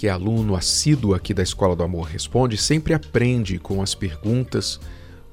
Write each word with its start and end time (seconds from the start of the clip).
que 0.00 0.08
é 0.08 0.10
aluno 0.10 0.56
assíduo 0.56 1.12
aqui 1.12 1.34
da 1.34 1.42
Escola 1.42 1.76
do 1.76 1.82
Amor 1.82 2.06
Responde 2.06 2.56
sempre 2.56 2.94
aprende 2.94 3.58
com 3.58 3.82
as 3.82 3.94
perguntas, 3.94 4.80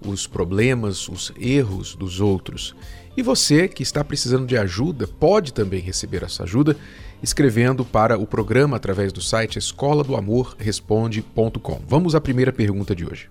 os 0.05 0.27
problemas, 0.27 1.07
os 1.07 1.31
erros 1.39 1.95
dos 1.95 2.19
outros. 2.19 2.75
E 3.15 3.21
você 3.23 3.69
que 3.69 3.81
está 3.81 4.03
precisando 4.03 4.45
de 4.45 4.57
ajuda 4.57 5.07
pode 5.07 5.53
também 5.53 5.79
receber 5.79 6.21
essa 6.21 6.43
ajuda 6.43 6.75
escrevendo 7.23 7.85
para 7.85 8.19
o 8.19 8.27
programa 8.27 8.75
através 8.75 9.13
do 9.13 9.21
site 9.21 9.57
escola 9.57 10.03
do 10.03 10.17
amor 10.17 10.53
responde.com. 10.59 11.79
Vamos 11.87 12.13
à 12.13 12.19
primeira 12.19 12.51
pergunta 12.51 12.93
de 12.93 13.05
hoje. 13.05 13.29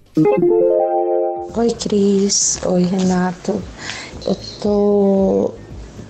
Oi, 1.54 1.70
Cris. 1.74 2.58
Oi, 2.64 2.82
Renato. 2.84 3.62
Eu 4.24 4.36
tô 4.62 5.52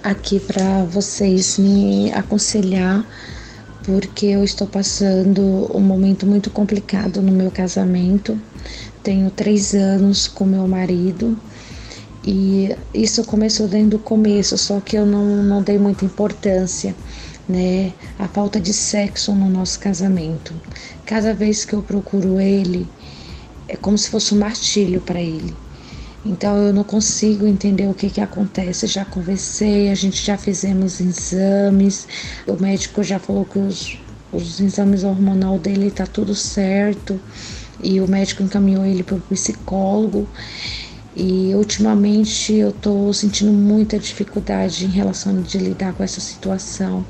aqui 0.04 0.38
para 0.38 0.84
vocês 0.84 1.58
me 1.58 2.12
aconselhar 2.12 3.04
porque 3.86 4.26
eu 4.26 4.42
estou 4.42 4.66
passando 4.66 5.70
um 5.72 5.80
momento 5.80 6.26
muito 6.26 6.50
complicado 6.50 7.22
no 7.22 7.30
meu 7.30 7.52
casamento. 7.52 8.38
Tenho 9.00 9.30
três 9.30 9.74
anos 9.74 10.26
com 10.26 10.44
meu 10.44 10.66
marido 10.66 11.38
e 12.26 12.74
isso 12.92 13.24
começou 13.24 13.68
desde 13.68 13.94
o 13.94 14.00
começo, 14.00 14.58
só 14.58 14.80
que 14.80 14.96
eu 14.96 15.06
não, 15.06 15.24
não 15.44 15.62
dei 15.62 15.78
muita 15.78 16.04
importância 16.04 16.96
né, 17.48 17.92
a 18.18 18.26
falta 18.26 18.60
de 18.60 18.72
sexo 18.72 19.32
no 19.32 19.48
nosso 19.48 19.78
casamento. 19.78 20.52
Cada 21.04 21.32
vez 21.32 21.64
que 21.64 21.72
eu 21.72 21.80
procuro 21.80 22.40
ele, 22.40 22.88
é 23.68 23.76
como 23.76 23.96
se 23.96 24.10
fosse 24.10 24.34
um 24.34 24.38
martírio 24.38 25.00
para 25.00 25.20
ele. 25.20 25.54
Então 26.28 26.56
eu 26.56 26.72
não 26.72 26.82
consigo 26.82 27.46
entender 27.46 27.86
o 27.86 27.94
que, 27.94 28.10
que 28.10 28.20
acontece. 28.20 28.86
Já 28.88 29.04
conversei, 29.04 29.90
a 29.90 29.94
gente 29.94 30.24
já 30.24 30.36
fizemos 30.36 31.00
exames, 31.00 32.08
o 32.48 32.60
médico 32.60 33.00
já 33.02 33.20
falou 33.20 33.44
que 33.44 33.58
os, 33.60 33.96
os 34.32 34.58
exames 34.60 35.04
hormonal 35.04 35.56
dele 35.56 35.88
tá 35.88 36.04
tudo 36.04 36.34
certo 36.34 37.20
e 37.80 38.00
o 38.00 38.08
médico 38.08 38.42
encaminhou 38.42 38.84
ele 38.84 39.04
para 39.04 39.14
o 39.16 39.20
psicólogo. 39.20 40.28
E 41.14 41.54
ultimamente 41.54 42.52
eu 42.54 42.72
tô 42.72 43.12
sentindo 43.12 43.52
muita 43.52 43.96
dificuldade 43.96 44.84
em 44.84 44.90
relação 44.90 45.40
de 45.40 45.58
lidar 45.58 45.94
com 45.94 46.02
essa 46.02 46.20
situação 46.20 47.06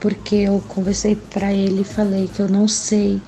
porque 0.00 0.34
eu 0.36 0.62
conversei 0.66 1.14
para 1.14 1.52
ele 1.52 1.82
e 1.82 1.84
falei 1.84 2.28
que 2.28 2.40
eu 2.40 2.48
não 2.48 2.66
sei 2.66 3.20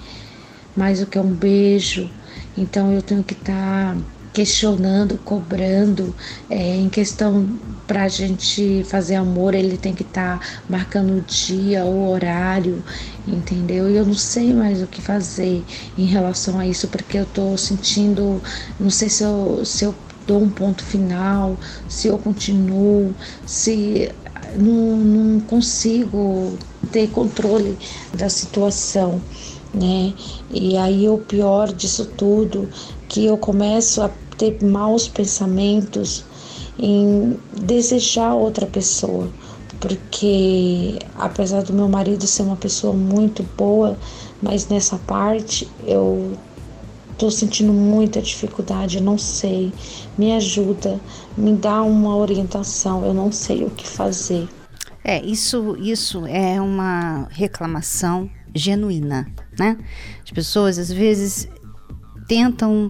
mais 0.77 1.03
o 1.03 1.07
que 1.07 1.19
é 1.19 1.21
um 1.21 1.33
beijo, 1.33 2.11
então 2.57 2.93
eu 2.93 3.03
tenho 3.03 3.25
que 3.25 3.35
estar 3.35 3.95
tá 3.95 4.18
questionando, 4.39 5.19
cobrando, 5.25 6.15
é, 6.49 6.77
em 6.77 6.89
questão 6.89 7.45
para 7.89 8.05
a 8.05 8.09
gente 8.09 8.85
fazer 8.85 9.17
amor, 9.17 9.53
ele 9.53 9.77
tem 9.77 9.93
que 9.93 10.05
estar 10.05 10.39
tá 10.39 10.47
marcando 10.69 11.19
o 11.19 11.21
dia, 11.23 11.85
o 11.85 12.09
horário, 12.09 12.81
entendeu? 13.27 13.91
E 13.91 13.97
eu 13.97 14.07
não 14.07 14.15
sei 14.15 14.55
mais 14.55 14.81
o 14.81 14.87
que 14.87 15.03
fazer 15.03 15.65
em 15.97 16.05
relação 16.05 16.57
a 16.57 16.65
isso, 16.65 16.87
porque 16.87 17.19
eu 17.19 17.27
tô 17.27 17.57
sentindo, 17.57 18.41
não 18.79 18.91
sei 18.91 19.09
se 19.09 19.25
eu, 19.25 19.65
se 19.65 19.85
eu 19.85 19.93
dou 20.25 20.41
um 20.41 20.51
ponto 20.51 20.85
final, 20.85 21.59
se 21.89 22.07
eu 22.07 22.17
continuo, 22.17 23.13
se 23.45 24.09
não, 24.57 24.99
não 24.99 25.41
consigo 25.41 26.57
ter 26.93 27.09
controle 27.09 27.77
da 28.15 28.29
situação, 28.29 29.21
né? 29.75 30.15
E 30.49 30.77
aí 30.77 31.09
o 31.09 31.19
pior 31.19 31.73
disso 31.73 32.07
tudo, 32.07 32.69
que 33.09 33.25
eu 33.25 33.37
começo 33.37 34.01
a 34.01 34.11
ter 34.39 34.65
maus 34.65 35.09
pensamentos 35.09 36.25
em 36.79 37.37
desejar 37.61 38.35
outra 38.35 38.67
pessoa, 38.67 39.29
porque 39.81 40.99
apesar 41.17 41.63
do 41.63 41.73
meu 41.73 41.89
marido 41.89 42.27
ser 42.27 42.43
uma 42.43 42.57
pessoa 42.57 42.95
muito 42.95 43.43
boa, 43.57 43.99
mas 44.41 44.69
nessa 44.69 44.97
parte 44.99 45.69
eu 45.85 46.39
Estou 47.19 47.33
sentindo 47.33 47.73
muita 47.73 48.23
dificuldade, 48.23 48.99
eu 48.99 49.03
não 49.03 49.19
sei. 49.19 49.73
Me 50.17 50.33
ajuda, 50.35 51.01
me 51.37 51.53
dá 51.53 51.83
uma 51.83 52.17
orientação, 52.17 53.05
eu 53.05 53.13
não 53.13 53.33
sei 53.33 53.65
o 53.65 53.71
que 53.71 53.85
fazer. 53.85 54.49
É, 55.03 55.21
isso, 55.27 55.77
isso 55.81 56.25
é 56.27 56.61
uma 56.61 57.27
reclamação 57.33 58.31
genuína, 58.55 59.27
né? 59.59 59.77
As 60.23 60.31
pessoas 60.31 60.79
às 60.79 60.93
vezes 60.93 61.49
tentam 62.29 62.89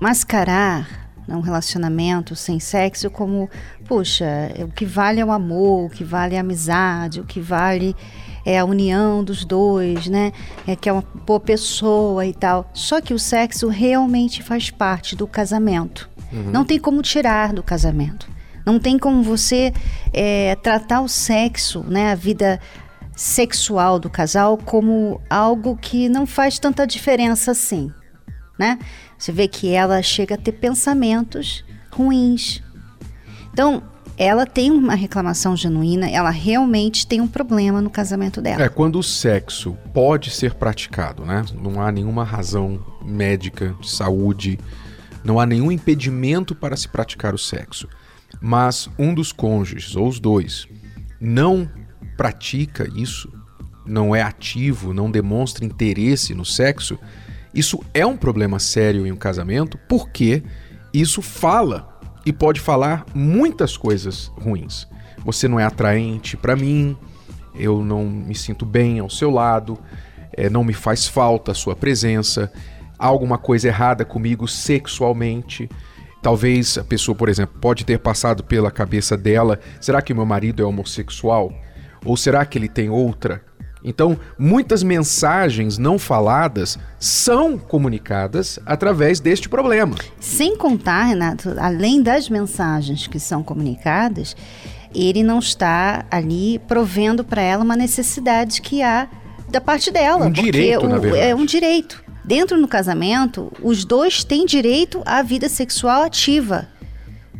mascarar 0.00 1.06
um 1.28 1.40
relacionamento 1.40 2.36
sem 2.36 2.60
sexo 2.60 3.10
como, 3.10 3.50
puxa, 3.86 4.26
o 4.60 4.68
que 4.68 4.84
vale 4.84 5.20
é 5.20 5.24
o 5.24 5.32
amor, 5.32 5.86
o 5.86 5.90
que 5.90 6.04
vale 6.04 6.34
é 6.34 6.38
a 6.38 6.40
amizade, 6.40 7.20
o 7.20 7.24
que 7.24 7.40
vale 7.40 7.96
é 8.44 8.60
a 8.60 8.64
união 8.64 9.24
dos 9.24 9.44
dois, 9.44 10.06
né? 10.06 10.32
É 10.66 10.76
que 10.76 10.88
é 10.88 10.92
uma 10.92 11.02
boa 11.02 11.40
pessoa 11.40 12.24
e 12.24 12.32
tal. 12.32 12.70
Só 12.72 13.00
que 13.00 13.12
o 13.12 13.18
sexo 13.18 13.66
realmente 13.68 14.42
faz 14.42 14.70
parte 14.70 15.16
do 15.16 15.26
casamento. 15.26 16.08
Uhum. 16.32 16.50
Não 16.52 16.64
tem 16.64 16.78
como 16.78 17.02
tirar 17.02 17.52
do 17.52 17.62
casamento. 17.62 18.28
Não 18.64 18.78
tem 18.78 18.98
como 18.98 19.22
você 19.22 19.72
é, 20.12 20.56
tratar 20.56 21.00
o 21.00 21.08
sexo, 21.08 21.84
né, 21.88 22.12
a 22.12 22.14
vida 22.14 22.60
sexual 23.16 23.98
do 23.98 24.10
casal 24.10 24.58
como 24.58 25.20
algo 25.30 25.76
que 25.76 26.08
não 26.08 26.26
faz 26.26 26.58
tanta 26.58 26.86
diferença 26.86 27.52
assim, 27.52 27.90
né? 28.58 28.78
Você 29.18 29.32
vê 29.32 29.48
que 29.48 29.72
ela 29.72 30.02
chega 30.02 30.34
a 30.34 30.38
ter 30.38 30.52
pensamentos 30.52 31.64
ruins. 31.90 32.62
Então, 33.52 33.82
ela 34.18 34.46
tem 34.46 34.70
uma 34.70 34.94
reclamação 34.94 35.56
genuína, 35.56 36.08
ela 36.08 36.30
realmente 36.30 37.06
tem 37.06 37.20
um 37.20 37.28
problema 37.28 37.80
no 37.82 37.90
casamento 37.90 38.40
dela. 38.40 38.62
É, 38.62 38.68
quando 38.68 38.98
o 38.98 39.02
sexo 39.02 39.76
pode 39.92 40.30
ser 40.30 40.54
praticado, 40.54 41.24
né? 41.24 41.44
Não 41.54 41.80
há 41.80 41.92
nenhuma 41.92 42.24
razão 42.24 42.82
médica, 43.04 43.74
de 43.80 43.90
saúde, 43.90 44.58
não 45.22 45.38
há 45.38 45.44
nenhum 45.44 45.70
impedimento 45.70 46.54
para 46.54 46.76
se 46.76 46.88
praticar 46.88 47.34
o 47.34 47.38
sexo. 47.38 47.88
Mas 48.40 48.88
um 48.98 49.12
dos 49.12 49.32
cônjuges, 49.32 49.96
ou 49.96 50.08
os 50.08 50.18
dois, 50.18 50.66
não 51.20 51.68
pratica 52.16 52.88
isso, 52.94 53.30
não 53.84 54.16
é 54.16 54.22
ativo, 54.22 54.94
não 54.94 55.10
demonstra 55.10 55.64
interesse 55.64 56.34
no 56.34 56.44
sexo, 56.44 56.98
isso 57.54 57.80
é 57.94 58.04
um 58.04 58.16
problema 58.16 58.58
sério 58.58 59.06
em 59.06 59.12
um 59.12 59.16
casamento, 59.16 59.78
porque 59.88 60.42
isso 60.92 61.22
fala 61.22 61.98
e 62.24 62.32
pode 62.32 62.60
falar 62.60 63.06
muitas 63.14 63.76
coisas 63.76 64.32
ruins. 64.38 64.86
Você 65.24 65.48
não 65.48 65.58
é 65.58 65.64
atraente 65.64 66.36
para 66.36 66.56
mim, 66.56 66.96
eu 67.54 67.82
não 67.82 68.04
me 68.04 68.34
sinto 68.34 68.66
bem 68.66 68.98
ao 68.98 69.08
seu 69.08 69.30
lado, 69.30 69.78
é, 70.32 70.50
não 70.50 70.62
me 70.62 70.72
faz 70.72 71.06
falta 71.06 71.52
a 71.52 71.54
sua 71.54 71.74
presença, 71.74 72.52
há 72.98 73.06
alguma 73.06 73.38
coisa 73.38 73.68
errada 73.68 74.04
comigo 74.04 74.46
sexualmente. 74.46 75.68
Talvez 76.22 76.76
a 76.76 76.84
pessoa, 76.84 77.14
por 77.14 77.28
exemplo, 77.28 77.58
pode 77.60 77.84
ter 77.84 77.98
passado 77.98 78.42
pela 78.42 78.70
cabeça 78.70 79.16
dela: 79.16 79.60
será 79.80 80.02
que 80.02 80.12
meu 80.12 80.26
marido 80.26 80.62
é 80.62 80.66
homossexual? 80.66 81.52
Ou 82.04 82.16
será 82.16 82.44
que 82.44 82.58
ele 82.58 82.68
tem 82.68 82.90
outra? 82.90 83.42
Então, 83.88 84.18
muitas 84.36 84.82
mensagens 84.82 85.78
não 85.78 85.96
faladas 85.96 86.76
são 86.98 87.56
comunicadas 87.56 88.58
através 88.66 89.20
deste 89.20 89.48
problema. 89.48 89.94
Sem 90.18 90.56
contar, 90.56 91.04
Renato, 91.04 91.54
além 91.56 92.02
das 92.02 92.28
mensagens 92.28 93.06
que 93.06 93.20
são 93.20 93.44
comunicadas, 93.44 94.34
ele 94.92 95.22
não 95.22 95.38
está 95.38 96.04
ali 96.10 96.58
provendo 96.66 97.22
para 97.22 97.40
ela 97.40 97.62
uma 97.62 97.76
necessidade 97.76 98.60
que 98.60 98.82
há 98.82 99.08
da 99.48 99.60
parte 99.60 99.92
dela. 99.92 100.26
Um 100.26 100.32
direito, 100.32 100.84
o, 100.84 100.88
na 100.88 100.98
verdade. 100.98 101.24
É 101.24 101.32
um 101.32 101.46
direito. 101.46 102.04
Dentro 102.24 102.60
do 102.60 102.66
casamento, 102.66 103.52
os 103.62 103.84
dois 103.84 104.24
têm 104.24 104.44
direito 104.44 105.00
à 105.06 105.22
vida 105.22 105.48
sexual 105.48 106.02
ativa. 106.02 106.66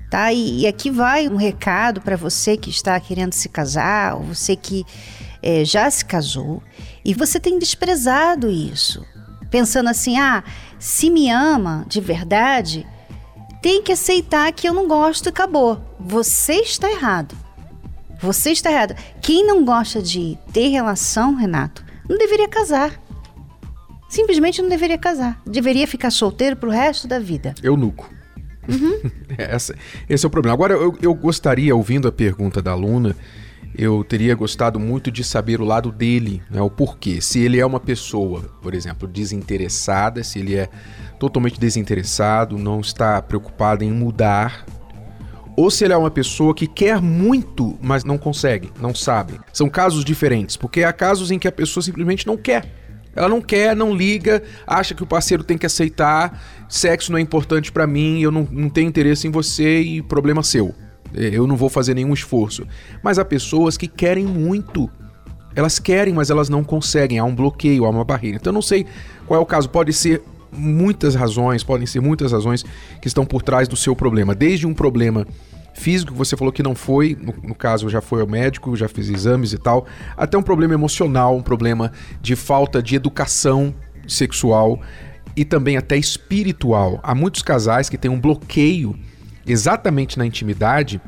Tá? 0.08 0.32
E, 0.32 0.60
e 0.60 0.66
aqui 0.68 0.92
vai 0.92 1.26
um 1.26 1.34
recado 1.34 2.00
para 2.00 2.16
você 2.16 2.56
que 2.56 2.70
está 2.70 3.00
querendo 3.00 3.32
se 3.32 3.48
casar, 3.48 4.14
ou 4.14 4.22
você 4.22 4.54
que 4.54 4.86
é, 5.42 5.64
já 5.64 5.90
se 5.90 6.04
casou 6.04 6.62
e 7.04 7.14
você 7.14 7.38
tem 7.38 7.58
desprezado 7.58 8.48
isso, 8.48 9.04
pensando 9.50 9.88
assim: 9.88 10.18
ah, 10.18 10.42
se 10.78 11.10
me 11.10 11.30
ama 11.30 11.84
de 11.88 12.00
verdade, 12.00 12.86
tem 13.62 13.82
que 13.82 13.92
aceitar 13.92 14.52
que 14.52 14.68
eu 14.68 14.74
não 14.74 14.86
gosto 14.86 15.26
e 15.26 15.28
acabou. 15.30 15.80
Você 15.98 16.54
está 16.54 16.90
errado. 16.90 17.36
Você 18.20 18.50
está 18.50 18.70
errado. 18.70 18.94
Quem 19.20 19.46
não 19.46 19.64
gosta 19.64 20.00
de 20.00 20.38
ter 20.52 20.68
relação, 20.68 21.34
Renato, 21.34 21.84
não 22.08 22.16
deveria 22.16 22.48
casar. 22.48 23.00
Simplesmente 24.08 24.62
não 24.62 24.68
deveria 24.68 24.96
casar. 24.96 25.40
Deveria 25.44 25.86
ficar 25.86 26.10
solteiro 26.10 26.56
pro 26.56 26.70
resto 26.70 27.08
da 27.08 27.18
vida. 27.18 27.54
Eunuco. 27.62 28.10
Uhum. 28.68 29.10
Essa, 29.36 29.74
esse 30.08 30.24
é 30.24 30.28
o 30.28 30.30
problema. 30.30 30.54
Agora, 30.54 30.74
eu, 30.74 30.96
eu 31.00 31.14
gostaria, 31.14 31.74
ouvindo 31.74 32.08
a 32.08 32.12
pergunta 32.12 32.60
da 32.62 32.72
aluna, 32.72 33.14
eu 33.78 34.02
teria 34.02 34.34
gostado 34.34 34.80
muito 34.80 35.10
de 35.10 35.22
saber 35.22 35.60
o 35.60 35.64
lado 35.64 35.92
dele, 35.92 36.42
né, 36.50 36.62
o 36.62 36.70
porquê. 36.70 37.20
Se 37.20 37.40
ele 37.40 37.60
é 37.60 37.66
uma 37.66 37.78
pessoa, 37.78 38.40
por 38.62 38.74
exemplo, 38.74 39.06
desinteressada, 39.06 40.24
se 40.24 40.38
ele 40.38 40.56
é 40.56 40.68
totalmente 41.18 41.60
desinteressado, 41.60 42.56
não 42.56 42.80
está 42.80 43.20
preocupado 43.20 43.84
em 43.84 43.92
mudar, 43.92 44.64
ou 45.54 45.70
se 45.70 45.84
ele 45.84 45.92
é 45.92 45.96
uma 45.96 46.10
pessoa 46.10 46.54
que 46.54 46.66
quer 46.66 47.00
muito, 47.00 47.78
mas 47.82 48.02
não 48.02 48.16
consegue, 48.16 48.72
não 48.80 48.94
sabe. 48.94 49.38
São 49.52 49.68
casos 49.68 50.04
diferentes, 50.04 50.56
porque 50.56 50.82
há 50.82 50.92
casos 50.92 51.30
em 51.30 51.38
que 51.38 51.48
a 51.48 51.52
pessoa 51.52 51.82
simplesmente 51.82 52.26
não 52.26 52.36
quer. 52.36 52.72
Ela 53.14 53.28
não 53.28 53.40
quer, 53.40 53.74
não 53.74 53.94
liga, 53.94 54.42
acha 54.66 54.94
que 54.94 55.02
o 55.02 55.06
parceiro 55.06 55.42
tem 55.42 55.56
que 55.56 55.64
aceitar, 55.64 56.42
sexo 56.68 57.10
não 57.10 57.18
é 57.18 57.22
importante 57.22 57.72
para 57.72 57.86
mim, 57.86 58.20
eu 58.20 58.30
não, 58.30 58.46
não 58.50 58.68
tenho 58.68 58.88
interesse 58.88 59.26
em 59.26 59.30
você 59.30 59.80
e 59.80 60.02
problema 60.02 60.42
seu. 60.42 60.74
Eu 61.16 61.46
não 61.46 61.56
vou 61.56 61.68
fazer 61.68 61.94
nenhum 61.94 62.12
esforço. 62.12 62.66
Mas 63.02 63.18
há 63.18 63.24
pessoas 63.24 63.76
que 63.76 63.88
querem 63.88 64.24
muito. 64.24 64.90
Elas 65.54 65.78
querem, 65.78 66.12
mas 66.12 66.28
elas 66.28 66.48
não 66.48 66.62
conseguem. 66.62 67.18
Há 67.18 67.24
um 67.24 67.34
bloqueio, 67.34 67.86
há 67.86 67.88
uma 67.88 68.04
barreira. 68.04 68.36
Então 68.36 68.50
eu 68.50 68.54
não 68.54 68.62
sei 68.62 68.86
qual 69.26 69.40
é 69.40 69.42
o 69.42 69.46
caso. 69.46 69.70
Pode 69.70 69.92
ser 69.92 70.22
muitas 70.52 71.14
razões, 71.14 71.62
podem 71.64 71.86
ser 71.86 72.00
muitas 72.00 72.32
razões 72.32 72.64
que 73.00 73.08
estão 73.08 73.24
por 73.24 73.42
trás 73.42 73.66
do 73.66 73.76
seu 73.76 73.96
problema. 73.96 74.34
Desde 74.34 74.66
um 74.66 74.74
problema 74.74 75.26
físico, 75.74 76.12
que 76.12 76.18
você 76.18 76.36
falou 76.36 76.52
que 76.52 76.62
não 76.62 76.74
foi, 76.74 77.16
no, 77.20 77.48
no, 77.48 77.54
caso 77.54 77.88
já 77.88 78.00
foi 78.00 78.20
ao 78.20 78.26
médico, 78.26 78.74
já 78.76 78.88
fez 78.88 79.10
exames 79.10 79.52
e 79.52 79.58
tal, 79.58 79.86
até 80.16 80.36
um 80.36 80.42
problema 80.42 80.74
emocional, 80.74 81.36
um 81.36 81.42
problema 81.42 81.92
de 82.20 82.34
falta 82.34 82.82
de 82.82 82.96
educação 82.96 83.74
sexual 84.08 84.80
e 85.36 85.44
também 85.44 85.76
até 85.76 85.96
espiritual. 85.96 86.98
Há 87.02 87.14
muitos 87.14 87.42
casais 87.42 87.88
que 87.88 87.98
têm 87.98 88.10
um 88.10 88.20
bloqueio 88.20 88.98
exatamente 89.46 90.18
na 90.18 90.26
intimidade 90.26 91.00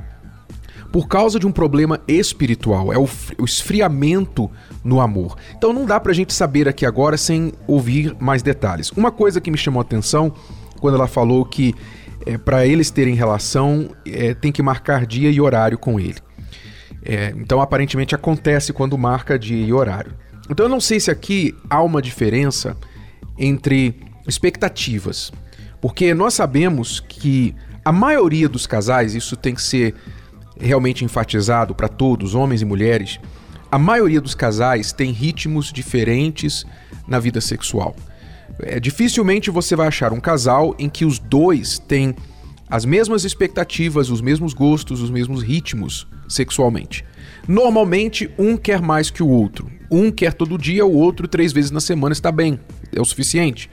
por 0.92 1.06
causa 1.06 1.38
de 1.38 1.46
um 1.46 1.52
problema 1.52 2.00
espiritual, 2.08 2.92
é 2.92 2.98
o, 2.98 3.08
esfriamento 3.44 4.50
no 4.82 5.00
amor. 5.00 5.36
Então 5.56 5.72
não 5.72 5.84
dá 5.84 6.00
pra 6.00 6.12
gente 6.14 6.32
saber 6.32 6.66
aqui 6.66 6.86
agora 6.86 7.16
sem 7.16 7.52
ouvir 7.66 8.16
mais 8.18 8.42
detalhes. 8.42 8.90
Uma 8.92 9.10
coisa 9.10 9.40
que 9.40 9.50
me 9.50 9.58
chamou 9.58 9.80
a 9.80 9.84
atenção 9.84 10.32
quando 10.80 10.94
ela 10.94 11.06
falou 11.06 11.44
que 11.44 11.74
é, 12.24 12.38
para 12.38 12.66
eles 12.66 12.90
terem 12.90 13.14
relação, 13.14 13.90
é, 14.06 14.34
tem 14.34 14.50
que 14.50 14.62
marcar 14.62 15.06
dia 15.06 15.30
e 15.30 15.40
horário 15.40 15.78
com 15.78 16.00
ele. 16.00 16.18
É, 17.02 17.32
então, 17.36 17.60
aparentemente, 17.60 18.14
acontece 18.14 18.72
quando 18.72 18.98
marca 18.98 19.38
dia 19.38 19.64
e 19.64 19.72
horário. 19.72 20.12
Então, 20.50 20.66
eu 20.66 20.70
não 20.70 20.80
sei 20.80 21.00
se 21.00 21.10
aqui 21.10 21.54
há 21.70 21.82
uma 21.82 22.02
diferença 22.02 22.76
entre 23.38 23.94
expectativas, 24.26 25.32
porque 25.80 26.12
nós 26.12 26.34
sabemos 26.34 27.00
que 27.00 27.54
a 27.84 27.92
maioria 27.92 28.48
dos 28.48 28.66
casais, 28.66 29.14
isso 29.14 29.36
tem 29.36 29.54
que 29.54 29.62
ser 29.62 29.94
realmente 30.60 31.04
enfatizado 31.04 31.74
para 31.74 31.88
todos, 31.88 32.34
homens 32.34 32.62
e 32.62 32.64
mulheres, 32.64 33.18
a 33.70 33.78
maioria 33.78 34.20
dos 34.20 34.34
casais 34.34 34.92
tem 34.92 35.12
ritmos 35.12 35.72
diferentes 35.72 36.64
na 37.06 37.18
vida 37.18 37.40
sexual. 37.40 37.94
É, 38.60 38.80
dificilmente 38.80 39.50
você 39.50 39.76
vai 39.76 39.86
achar 39.86 40.12
um 40.12 40.20
casal 40.20 40.74
em 40.78 40.88
que 40.88 41.04
os 41.04 41.18
dois 41.18 41.78
têm 41.78 42.14
as 42.68 42.84
mesmas 42.84 43.24
expectativas, 43.24 44.10
os 44.10 44.20
mesmos 44.20 44.52
gostos, 44.52 45.00
os 45.00 45.10
mesmos 45.10 45.42
ritmos 45.42 46.06
sexualmente. 46.28 47.04
Normalmente, 47.46 48.30
um 48.38 48.56
quer 48.56 48.82
mais 48.82 49.10
que 49.10 49.22
o 49.22 49.28
outro. 49.28 49.70
Um 49.90 50.10
quer 50.10 50.34
todo 50.34 50.58
dia, 50.58 50.84
o 50.84 50.94
outro 50.94 51.26
três 51.26 51.52
vezes 51.52 51.70
na 51.70 51.80
semana 51.80 52.12
está 52.12 52.30
bem, 52.30 52.60
é 52.94 53.00
o 53.00 53.04
suficiente. 53.04 53.70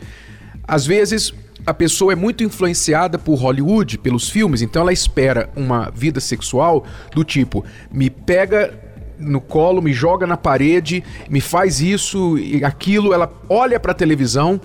Às 0.66 0.86
vezes, 0.86 1.34
a 1.66 1.74
pessoa 1.74 2.14
é 2.14 2.16
muito 2.16 2.44
influenciada 2.44 3.18
por 3.18 3.36
Hollywood, 3.36 3.98
pelos 3.98 4.30
filmes, 4.30 4.62
então 4.62 4.82
ela 4.82 4.94
espera 4.94 5.50
uma 5.56 5.92
vida 5.92 6.20
sexual 6.20 6.86
do 7.14 7.24
tipo: 7.24 7.64
me 7.92 8.10
pega 8.10 8.80
no 9.18 9.40
colo, 9.40 9.82
me 9.82 9.94
joga 9.94 10.28
na 10.28 10.38
parede, 10.38 11.04
me 11.30 11.42
faz 11.42 11.82
isso 11.82 12.38
e 12.38 12.64
aquilo. 12.64 13.14
Ela 13.14 13.32
olha 13.50 13.80
para 13.80 13.92
a 13.92 13.96
televisão 13.96 14.60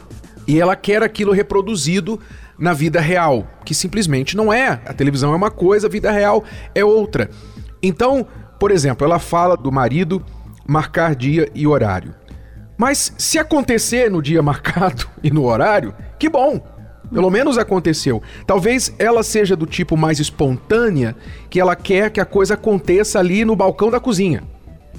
e 0.46 0.60
ela 0.60 0.74
quer 0.76 1.02
aquilo 1.02 1.32
reproduzido 1.32 2.18
na 2.58 2.72
vida 2.72 3.00
real, 3.00 3.46
que 3.64 3.74
simplesmente 3.74 4.36
não 4.36 4.52
é. 4.52 4.80
A 4.84 4.92
televisão 4.92 5.32
é 5.32 5.36
uma 5.36 5.50
coisa, 5.50 5.86
a 5.86 5.90
vida 5.90 6.10
real 6.10 6.44
é 6.74 6.84
outra. 6.84 7.30
Então, 7.82 8.26
por 8.58 8.70
exemplo, 8.70 9.06
ela 9.06 9.18
fala 9.18 9.56
do 9.56 9.72
marido 9.72 10.22
marcar 10.66 11.14
dia 11.14 11.48
e 11.54 11.66
horário. 11.66 12.14
Mas 12.76 13.14
se 13.16 13.38
acontecer 13.38 14.10
no 14.10 14.22
dia 14.22 14.42
marcado 14.42 15.06
e 15.22 15.30
no 15.30 15.44
horário, 15.44 15.94
que 16.18 16.28
bom. 16.28 16.79
Pelo 17.12 17.30
menos 17.30 17.58
aconteceu. 17.58 18.22
Talvez 18.46 18.94
ela 18.98 19.22
seja 19.22 19.56
do 19.56 19.66
tipo 19.66 19.96
mais 19.96 20.20
espontânea, 20.20 21.16
que 21.48 21.58
ela 21.58 21.74
quer 21.74 22.10
que 22.10 22.20
a 22.20 22.24
coisa 22.24 22.54
aconteça 22.54 23.18
ali 23.18 23.44
no 23.44 23.56
balcão 23.56 23.90
da 23.90 23.98
cozinha. 23.98 24.42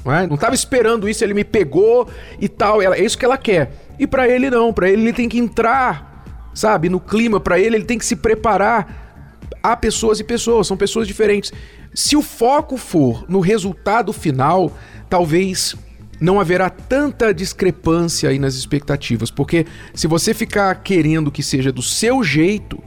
Não, 0.03 0.13
é? 0.13 0.27
não 0.27 0.35
tava 0.35 0.55
esperando 0.55 1.07
isso, 1.07 1.23
ele 1.23 1.33
me 1.33 1.43
pegou 1.43 2.07
e 2.39 2.49
tal. 2.49 2.81
é 2.81 2.99
isso 2.99 3.17
que 3.17 3.25
ela 3.25 3.37
quer. 3.37 3.71
E 3.97 4.05
para 4.05 4.27
ele 4.27 4.49
não, 4.49 4.73
para 4.73 4.89
ele 4.89 5.03
ele 5.03 5.13
tem 5.13 5.29
que 5.29 5.39
entrar, 5.39 6.25
sabe, 6.53 6.89
no 6.89 6.99
clima. 6.99 7.39
Para 7.39 7.59
ele 7.59 7.77
ele 7.77 7.85
tem 7.85 7.97
que 7.97 8.05
se 8.05 8.15
preparar. 8.15 9.39
Há 9.63 9.77
pessoas 9.77 10.19
e 10.19 10.23
pessoas, 10.23 10.67
são 10.67 10.75
pessoas 10.75 11.07
diferentes. 11.07 11.53
Se 11.93 12.15
o 12.17 12.21
foco 12.21 12.77
for 12.77 13.25
no 13.29 13.39
resultado 13.39 14.11
final, 14.11 14.71
talvez 15.07 15.75
não 16.21 16.39
haverá 16.39 16.69
tanta 16.69 17.33
discrepância 17.33 18.29
aí 18.29 18.38
nas 18.38 18.53
expectativas, 18.53 19.31
porque 19.31 19.65
se 19.91 20.06
você 20.06 20.35
ficar 20.35 20.75
querendo 20.75 21.31
que 21.31 21.41
seja 21.41 21.71
do 21.71 21.81
seu 21.81 22.23
jeito 22.23 22.81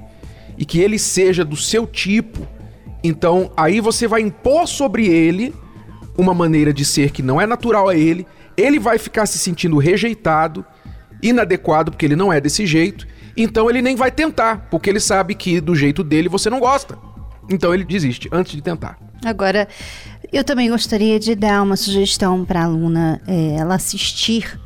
e 0.56 0.64
que 0.64 0.78
ele 0.78 1.00
seja 1.00 1.44
do 1.44 1.56
seu 1.56 1.84
tipo, 1.84 2.46
então 3.02 3.50
aí 3.56 3.80
você 3.80 4.06
vai 4.06 4.20
impor 4.20 4.68
sobre 4.68 5.08
ele 5.08 5.52
uma 6.16 6.32
maneira 6.32 6.72
de 6.72 6.84
ser 6.84 7.10
que 7.10 7.22
não 7.22 7.40
é 7.40 7.46
natural 7.46 7.88
a 7.88 7.96
ele, 7.96 8.24
ele 8.56 8.78
vai 8.78 8.98
ficar 8.98 9.26
se 9.26 9.36
sentindo 9.36 9.78
rejeitado, 9.78 10.64
inadequado 11.20 11.90
porque 11.90 12.06
ele 12.06 12.14
não 12.14 12.32
é 12.32 12.40
desse 12.40 12.64
jeito, 12.64 13.04
então 13.36 13.68
ele 13.68 13.82
nem 13.82 13.96
vai 13.96 14.12
tentar, 14.12 14.68
porque 14.70 14.88
ele 14.88 15.00
sabe 15.00 15.34
que 15.34 15.60
do 15.60 15.74
jeito 15.74 16.04
dele 16.04 16.28
você 16.28 16.48
não 16.48 16.60
gosta. 16.60 16.96
Então 17.50 17.74
ele 17.74 17.84
desiste 17.84 18.28
antes 18.30 18.52
de 18.52 18.62
tentar. 18.62 18.96
Agora, 19.24 19.66
eu 20.36 20.42
também 20.42 20.68
gostaria 20.68 21.20
de 21.20 21.34
dar 21.34 21.62
uma 21.62 21.76
sugestão 21.76 22.44
para 22.44 22.62
a 22.62 22.64
aluna 22.64 23.20
é, 23.26 23.56
ela 23.56 23.76
assistir 23.76 24.60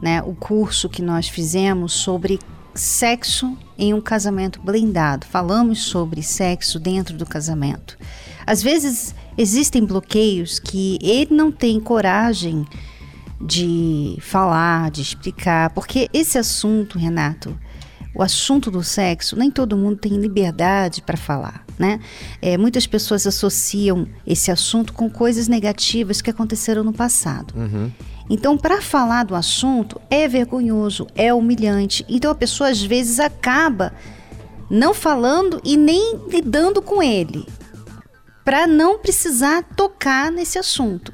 né, 0.00 0.22
o 0.22 0.34
curso 0.34 0.88
que 0.88 1.02
nós 1.02 1.28
fizemos 1.28 1.92
sobre 1.92 2.38
sexo 2.72 3.56
em 3.76 3.92
um 3.92 4.00
casamento 4.00 4.60
blindado. 4.60 5.26
Falamos 5.26 5.82
sobre 5.82 6.22
sexo 6.22 6.78
dentro 6.78 7.16
do 7.16 7.26
casamento. 7.26 7.98
Às 8.46 8.62
vezes 8.62 9.12
existem 9.36 9.84
bloqueios 9.84 10.60
que 10.60 10.98
ele 11.02 11.34
não 11.34 11.50
tem 11.50 11.80
coragem 11.80 12.64
de 13.40 14.16
falar, 14.20 14.90
de 14.90 15.02
explicar, 15.02 15.70
porque 15.70 16.08
esse 16.12 16.38
assunto, 16.38 16.96
Renato, 16.96 17.58
o 18.16 18.22
assunto 18.22 18.70
do 18.70 18.82
sexo, 18.82 19.36
nem 19.36 19.50
todo 19.50 19.76
mundo 19.76 19.98
tem 19.98 20.16
liberdade 20.16 21.02
para 21.02 21.18
falar, 21.18 21.66
né? 21.78 22.00
É, 22.40 22.56
muitas 22.56 22.86
pessoas 22.86 23.26
associam 23.26 24.08
esse 24.26 24.50
assunto 24.50 24.94
com 24.94 25.10
coisas 25.10 25.48
negativas 25.48 26.22
que 26.22 26.30
aconteceram 26.30 26.82
no 26.82 26.94
passado. 26.94 27.52
Uhum. 27.54 27.92
Então, 28.30 28.56
para 28.56 28.80
falar 28.80 29.24
do 29.24 29.34
assunto 29.34 30.00
é 30.08 30.26
vergonhoso, 30.26 31.06
é 31.14 31.32
humilhante. 31.34 32.06
Então, 32.08 32.30
a 32.30 32.34
pessoa 32.34 32.70
às 32.70 32.82
vezes 32.82 33.20
acaba 33.20 33.92
não 34.70 34.94
falando 34.94 35.60
e 35.62 35.76
nem 35.76 36.18
lidando 36.26 36.80
com 36.80 37.02
ele, 37.02 37.46
para 38.42 38.66
não 38.66 38.98
precisar 38.98 39.62
tocar 39.76 40.32
nesse 40.32 40.58
assunto. 40.58 41.12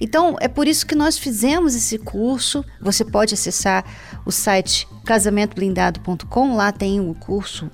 Então, 0.00 0.36
é 0.40 0.48
por 0.48 0.66
isso 0.66 0.86
que 0.86 0.94
nós 0.94 1.16
fizemos 1.16 1.74
esse 1.74 1.98
curso. 1.98 2.64
Você 2.80 3.04
pode 3.04 3.32
acessar 3.32 3.84
o 4.26 4.32
site 4.32 4.86
casamentoblindado.com, 5.06 6.56
lá 6.56 6.70
tem 6.70 7.00
o 7.00 7.14
curso 7.14 7.70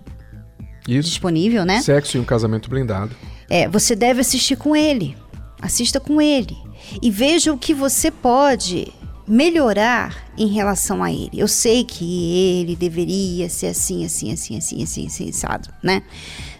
isso. 0.86 1.08
disponível, 1.08 1.64
né? 1.64 1.80
Sexo 1.80 2.16
e 2.16 2.20
um 2.20 2.24
casamento 2.24 2.70
blindado. 2.70 3.16
É, 3.50 3.68
você 3.68 3.96
deve 3.96 4.20
assistir 4.20 4.56
com 4.56 4.76
ele. 4.76 5.16
Assista 5.60 5.98
com 5.98 6.20
ele 6.20 6.56
e 7.00 7.10
veja 7.10 7.52
o 7.52 7.58
que 7.58 7.72
você 7.72 8.10
pode 8.10 8.92
melhorar 9.26 10.24
em 10.36 10.48
relação 10.48 11.02
a 11.02 11.12
ele. 11.12 11.30
Eu 11.34 11.48
sei 11.48 11.84
que 11.84 12.60
ele 12.60 12.76
deveria 12.76 13.48
ser 13.48 13.68
assim, 13.68 14.04
assim, 14.04 14.32
assim, 14.32 14.56
assim, 14.58 14.82
assim, 14.82 15.06
assim, 15.06 15.28
assim 15.30 15.58
né? 15.82 16.02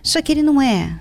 Só 0.03 0.23
que 0.23 0.33
ele 0.33 0.43
não 0.43 0.63
é. 0.63 1.01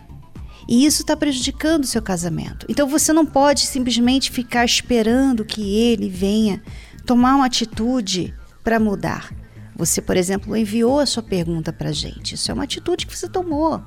E 0.67 0.85
isso 0.85 1.01
está 1.01 1.15
prejudicando 1.15 1.83
o 1.83 1.87
seu 1.87 2.01
casamento. 2.01 2.65
Então 2.67 2.87
você 2.87 3.13
não 3.13 3.25
pode 3.25 3.61
simplesmente 3.61 4.31
ficar 4.31 4.65
esperando 4.65 5.45
que 5.45 5.75
ele 5.75 6.09
venha 6.09 6.61
tomar 7.05 7.35
uma 7.35 7.45
atitude 7.45 8.33
para 8.63 8.79
mudar. 8.79 9.31
Você, 9.81 9.99
por 9.99 10.15
exemplo, 10.15 10.55
enviou 10.55 10.99
a 10.99 11.07
sua 11.07 11.23
pergunta 11.23 11.73
para 11.73 11.89
a 11.89 11.91
gente. 11.91 12.35
Isso 12.35 12.51
é 12.51 12.53
uma 12.53 12.65
atitude 12.65 13.07
que 13.07 13.17
você 13.17 13.27
tomou. 13.27 13.81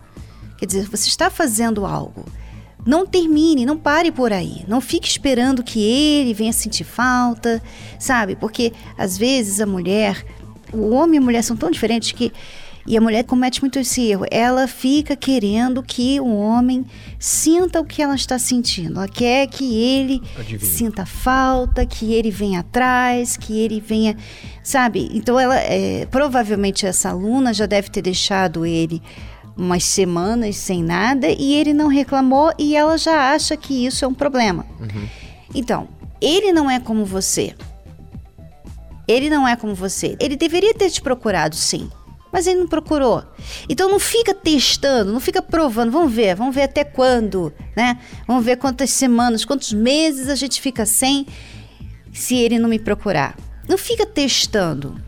Quer 0.58 0.66
dizer, 0.66 0.88
você 0.88 1.08
está 1.08 1.30
fazendo 1.30 1.86
algo. 1.86 2.24
não 2.84 3.06
termine, 3.06 3.64
não 3.64 3.78
pare 3.78 4.10
por 4.10 4.32
aí. 4.32 4.64
Não 4.66 4.80
fique 4.80 5.06
esperando 5.06 5.62
que 5.62 5.80
ele 5.80 6.34
venha 6.34 6.52
sentir 6.52 6.82
falta, 6.82 7.62
sabe? 7.96 8.34
Porque 8.34 8.72
às 8.98 9.16
vezes 9.16 9.60
a 9.60 9.66
mulher, 9.66 10.26
o 10.72 10.90
homem 10.90 11.14
e 11.14 11.22
a 11.22 11.24
mulher 11.24 11.42
são 11.42 11.56
tão 11.56 11.70
diferentes 11.70 12.10
que 12.10 12.32
e 12.86 12.96
a 12.96 13.00
mulher 13.00 13.24
comete 13.24 13.60
muito 13.60 13.78
esse 13.78 14.10
erro. 14.10 14.26
Ela 14.30 14.68
fica 14.68 15.16
querendo 15.16 15.82
que 15.82 16.20
o 16.20 16.36
homem 16.36 16.84
sinta 17.18 17.80
o 17.80 17.84
que 17.84 18.02
ela 18.02 18.14
está 18.14 18.38
sentindo. 18.38 18.98
Ela 18.98 19.08
quer 19.08 19.46
que 19.46 19.74
ele 19.82 20.22
Adivinha. 20.38 20.70
sinta 20.70 21.06
falta, 21.06 21.86
que 21.86 22.12
ele 22.12 22.30
venha 22.30 22.60
atrás, 22.60 23.36
que 23.36 23.58
ele 23.58 23.80
venha, 23.80 24.16
sabe? 24.62 25.08
Então 25.12 25.40
ela, 25.40 25.56
é, 25.56 26.06
provavelmente 26.10 26.86
essa 26.86 27.10
aluna 27.10 27.54
já 27.54 27.66
deve 27.66 27.88
ter 27.88 28.02
deixado 28.02 28.66
ele 28.66 29.02
umas 29.56 29.84
semanas 29.84 30.56
sem 30.56 30.82
nada 30.82 31.28
e 31.28 31.54
ele 31.54 31.72
não 31.72 31.86
reclamou 31.86 32.52
e 32.58 32.76
ela 32.76 32.98
já 32.98 33.32
acha 33.32 33.56
que 33.56 33.86
isso 33.86 34.04
é 34.04 34.08
um 34.08 34.14
problema. 34.14 34.66
Uhum. 34.80 35.08
Então, 35.54 35.88
ele 36.20 36.52
não 36.52 36.70
é 36.70 36.80
como 36.80 37.04
você. 37.04 37.54
Ele 39.06 39.30
não 39.30 39.46
é 39.46 39.54
como 39.54 39.74
você. 39.74 40.16
Ele 40.18 40.36
deveria 40.36 40.74
ter 40.74 40.90
te 40.90 41.00
procurado, 41.00 41.54
sim. 41.54 41.90
Mas 42.34 42.48
ele 42.48 42.58
não 42.58 42.66
procurou. 42.66 43.22
Então 43.68 43.88
não 43.88 44.00
fica 44.00 44.34
testando, 44.34 45.12
não 45.12 45.20
fica 45.20 45.40
provando. 45.40 45.92
Vamos 45.92 46.12
ver, 46.12 46.34
vamos 46.34 46.52
ver 46.52 46.62
até 46.62 46.82
quando, 46.82 47.54
né? 47.76 47.96
Vamos 48.26 48.44
ver 48.44 48.56
quantas 48.56 48.90
semanas, 48.90 49.44
quantos 49.44 49.72
meses 49.72 50.28
a 50.28 50.34
gente 50.34 50.60
fica 50.60 50.84
sem 50.84 51.28
se 52.12 52.34
ele 52.34 52.58
não 52.58 52.68
me 52.68 52.80
procurar. 52.80 53.36
Não 53.68 53.78
fica 53.78 54.04
testando. 54.04 55.00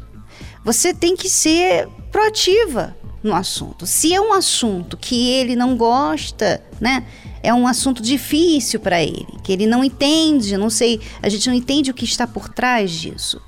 Você 0.64 0.94
tem 0.94 1.16
que 1.16 1.28
ser 1.28 1.88
proativa 2.12 2.96
no 3.24 3.34
assunto. 3.34 3.88
Se 3.88 4.14
é 4.14 4.20
um 4.20 4.32
assunto 4.32 4.96
que 4.96 5.28
ele 5.28 5.56
não 5.56 5.76
gosta, 5.76 6.62
né? 6.80 7.04
É 7.42 7.52
um 7.52 7.66
assunto 7.66 8.00
difícil 8.00 8.78
para 8.78 9.02
ele, 9.02 9.26
que 9.42 9.52
ele 9.52 9.66
não 9.66 9.82
entende, 9.82 10.56
não 10.56 10.70
sei, 10.70 11.00
a 11.20 11.28
gente 11.28 11.48
não 11.48 11.56
entende 11.56 11.90
o 11.90 11.94
que 11.94 12.04
está 12.04 12.24
por 12.24 12.48
trás 12.48 12.92
disso. 12.92 13.42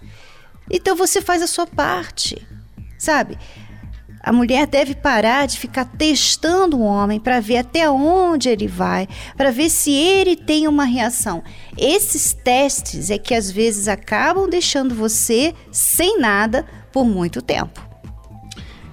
Então 0.69 0.97
você 0.97 1.23
faz 1.23 1.43
a 1.43 1.47
sua 1.47 1.67
parte, 1.67 2.45
sabe? 2.99 3.39
A 4.29 4.33
mulher 4.33 4.67
deve 4.67 4.95
parar 4.95 5.47
de 5.47 5.59
ficar 5.59 5.87
testando 5.87 6.77
o 6.77 6.83
homem 6.83 7.19
para 7.19 7.41
ver 7.41 7.57
até 7.57 7.89
onde 7.89 8.51
ele 8.51 8.69
vai, 8.69 9.09
para 9.39 9.51
ver 9.51 9.71
se 9.71 9.91
ele 9.91 10.37
tem 10.37 10.69
uma 10.69 10.85
reação. 10.85 11.43
Esses 11.79 12.35
testes 12.35 13.11
é 13.11 13.17
que 13.17 13.33
às 13.33 13.51
vezes 13.51 13.89
acabam 13.89 14.47
deixando 14.47 14.95
você 14.95 15.55
sem 15.73 16.21
nada 16.21 16.67
por 16.93 17.07
muito 17.07 17.41
tempo 17.41 17.89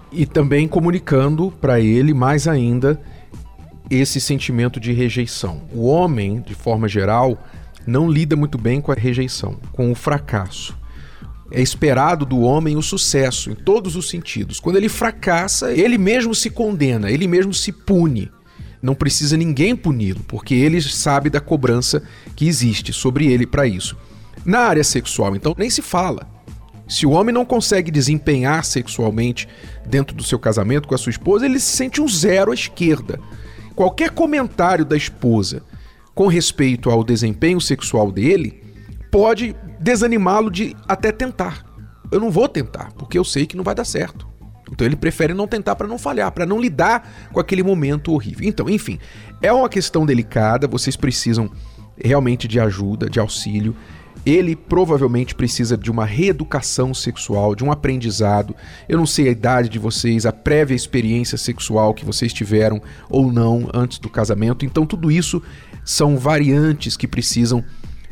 e 0.09 0.25
também 0.25 0.69
comunicando 0.69 1.51
para 1.59 1.81
ele 1.81 2.13
mais 2.13 2.47
ainda 2.47 2.97
esse 3.89 4.21
sentimento 4.21 4.79
de 4.79 4.93
rejeição. 4.93 5.63
O 5.73 5.85
homem, 5.85 6.39
de 6.39 6.55
forma 6.55 6.87
geral, 6.87 7.37
não 7.85 8.09
lida 8.09 8.37
muito 8.37 8.57
bem 8.57 8.79
com 8.79 8.93
a 8.93 8.95
rejeição, 8.95 9.57
com 9.73 9.91
o 9.91 9.95
fracasso. 9.95 10.84
É 11.51 11.61
esperado 11.61 12.25
do 12.25 12.41
homem 12.41 12.75
o 12.75 12.81
sucesso 12.81 13.51
em 13.51 13.55
todos 13.55 13.95
os 13.95 14.09
sentidos. 14.09 14.59
Quando 14.59 14.77
ele 14.77 14.89
fracassa, 14.89 15.71
ele 15.71 15.97
mesmo 15.97 16.33
se 16.33 16.49
condena, 16.49 17.11
ele 17.11 17.27
mesmo 17.27 17.53
se 17.53 17.71
pune. 17.71 18.31
Não 18.81 18.95
precisa 18.95 19.37
ninguém 19.37 19.75
puni-lo, 19.75 20.21
porque 20.27 20.53
ele 20.53 20.81
sabe 20.81 21.29
da 21.29 21.39
cobrança 21.39 22.03
que 22.35 22.47
existe 22.47 22.91
sobre 22.91 23.27
ele 23.27 23.45
para 23.45 23.67
isso. 23.67 23.95
Na 24.43 24.59
área 24.59 24.83
sexual, 24.83 25.35
então, 25.35 25.55
nem 25.57 25.69
se 25.69 25.81
fala. 25.81 26.27
Se 26.87 27.05
o 27.05 27.11
homem 27.11 27.33
não 27.33 27.45
consegue 27.45 27.89
desempenhar 27.89 28.63
sexualmente 28.63 29.47
dentro 29.85 30.15
do 30.15 30.23
seu 30.23 30.37
casamento 30.37 30.87
com 30.87 30.93
a 30.93 30.97
sua 30.97 31.09
esposa, 31.09 31.45
ele 31.45 31.59
se 31.59 31.75
sente 31.75 31.99
um 31.99 32.07
zero 32.07 32.51
à 32.51 32.53
esquerda. 32.53 33.19
Qualquer 33.75 34.11
comentário 34.11 34.85
da 34.85 34.95
esposa 34.95 35.63
com 36.13 36.27
respeito 36.27 36.89
ao 36.89 37.03
desempenho 37.03 37.59
sexual 37.59 38.11
dele 38.11 38.61
pode 39.15 39.55
desanimá-lo 39.79 40.51
de 40.51 40.75
até 40.85 41.09
tentar. 41.09 41.65
Eu 42.11 42.19
não 42.19 42.29
vou 42.29 42.49
tentar, 42.49 42.91
porque 42.97 43.17
eu 43.17 43.23
sei 43.23 43.45
que 43.45 43.55
não 43.55 43.63
vai 43.63 43.73
dar 43.73 43.85
certo. 43.85 44.27
Então 44.69 44.85
ele 44.85 44.97
prefere 44.97 45.33
não 45.33 45.47
tentar 45.47 45.73
para 45.77 45.87
não 45.87 45.97
falhar, 45.97 46.29
para 46.33 46.45
não 46.45 46.59
lidar 46.59 47.29
com 47.31 47.39
aquele 47.39 47.63
momento 47.63 48.11
horrível. 48.11 48.45
Então, 48.45 48.69
enfim, 48.69 48.99
é 49.41 49.53
uma 49.53 49.69
questão 49.69 50.05
delicada, 50.05 50.67
vocês 50.67 50.97
precisam 50.97 51.49
realmente 51.97 52.45
de 52.45 52.59
ajuda, 52.59 53.09
de 53.09 53.17
auxílio 53.17 53.73
ele 54.25 54.55
provavelmente 54.55 55.35
precisa 55.35 55.77
de 55.77 55.91
uma 55.91 56.03
reeducação 56.03 56.95
sexual, 56.95 57.53
de 57.53 57.63
um 57.63 57.71
aprendizado. 57.71 58.55
Eu 58.89 58.97
não 58.97 59.05
sei 59.05 59.27
a 59.27 59.31
idade 59.31 59.69
de 59.69 59.77
vocês, 59.77 60.25
a 60.25 60.33
prévia 60.33 60.73
experiência 60.73 61.37
sexual 61.37 61.93
que 61.93 62.03
vocês 62.03 62.33
tiveram 62.33 62.81
ou 63.07 63.31
não 63.31 63.69
antes 63.71 63.99
do 63.99 64.09
casamento. 64.09 64.65
Então, 64.65 64.83
tudo 64.83 65.11
isso 65.11 65.43
são 65.83 66.17
variantes 66.17 66.97
que 66.97 67.07
precisam 67.07 67.63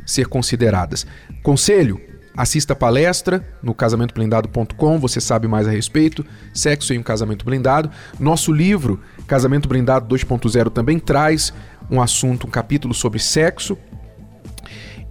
ser 0.05 0.27
consideradas. 0.27 1.05
Conselho: 1.41 1.99
assista 2.35 2.73
a 2.73 2.75
palestra 2.75 3.45
no 3.61 3.73
casamentoblindado.com, 3.73 4.99
você 4.99 5.21
sabe 5.21 5.47
mais 5.47 5.67
a 5.67 5.71
respeito. 5.71 6.25
Sexo 6.53 6.93
em 6.93 6.99
um 6.99 7.03
casamento 7.03 7.45
blindado. 7.45 7.89
Nosso 8.19 8.51
livro, 8.51 8.99
Casamento 9.27 9.67
Blindado 9.69 10.13
2.0, 10.13 10.71
também 10.71 10.99
traz 10.99 11.53
um 11.89 12.01
assunto, 12.01 12.47
um 12.47 12.49
capítulo 12.49 12.93
sobre 12.93 13.19
sexo 13.19 13.77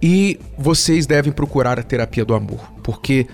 e 0.01 0.37
vocês 0.57 1.05
devem 1.05 1.31
procurar 1.31 1.79
a 1.79 1.83
terapia 1.83 2.25
do 2.25 2.33
amor, 2.33 2.73
porque 2.83 3.25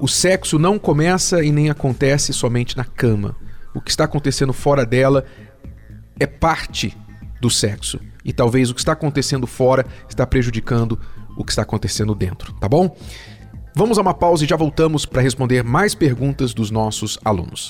o 0.00 0.08
sexo 0.08 0.58
não 0.58 0.76
começa 0.76 1.44
e 1.44 1.52
nem 1.52 1.70
acontece 1.70 2.32
somente 2.32 2.76
na 2.76 2.84
cama. 2.84 3.36
O 3.72 3.80
que 3.80 3.90
está 3.90 4.04
acontecendo 4.04 4.52
fora 4.52 4.84
dela 4.84 5.24
é 6.18 6.26
parte 6.26 6.96
do 7.40 7.48
sexo. 7.48 8.00
E 8.26 8.32
talvez 8.32 8.68
o 8.68 8.74
que 8.74 8.80
está 8.80 8.92
acontecendo 8.92 9.46
fora 9.46 9.86
está 10.08 10.26
prejudicando 10.26 10.98
o 11.36 11.44
que 11.44 11.52
está 11.52 11.62
acontecendo 11.62 12.12
dentro, 12.12 12.52
tá 12.54 12.68
bom? 12.68 12.94
Vamos 13.72 13.98
a 13.98 14.02
uma 14.02 14.14
pausa 14.14 14.44
e 14.44 14.48
já 14.48 14.56
voltamos 14.56 15.06
para 15.06 15.22
responder 15.22 15.62
mais 15.62 15.94
perguntas 15.94 16.52
dos 16.52 16.70
nossos 16.70 17.18
alunos. 17.24 17.68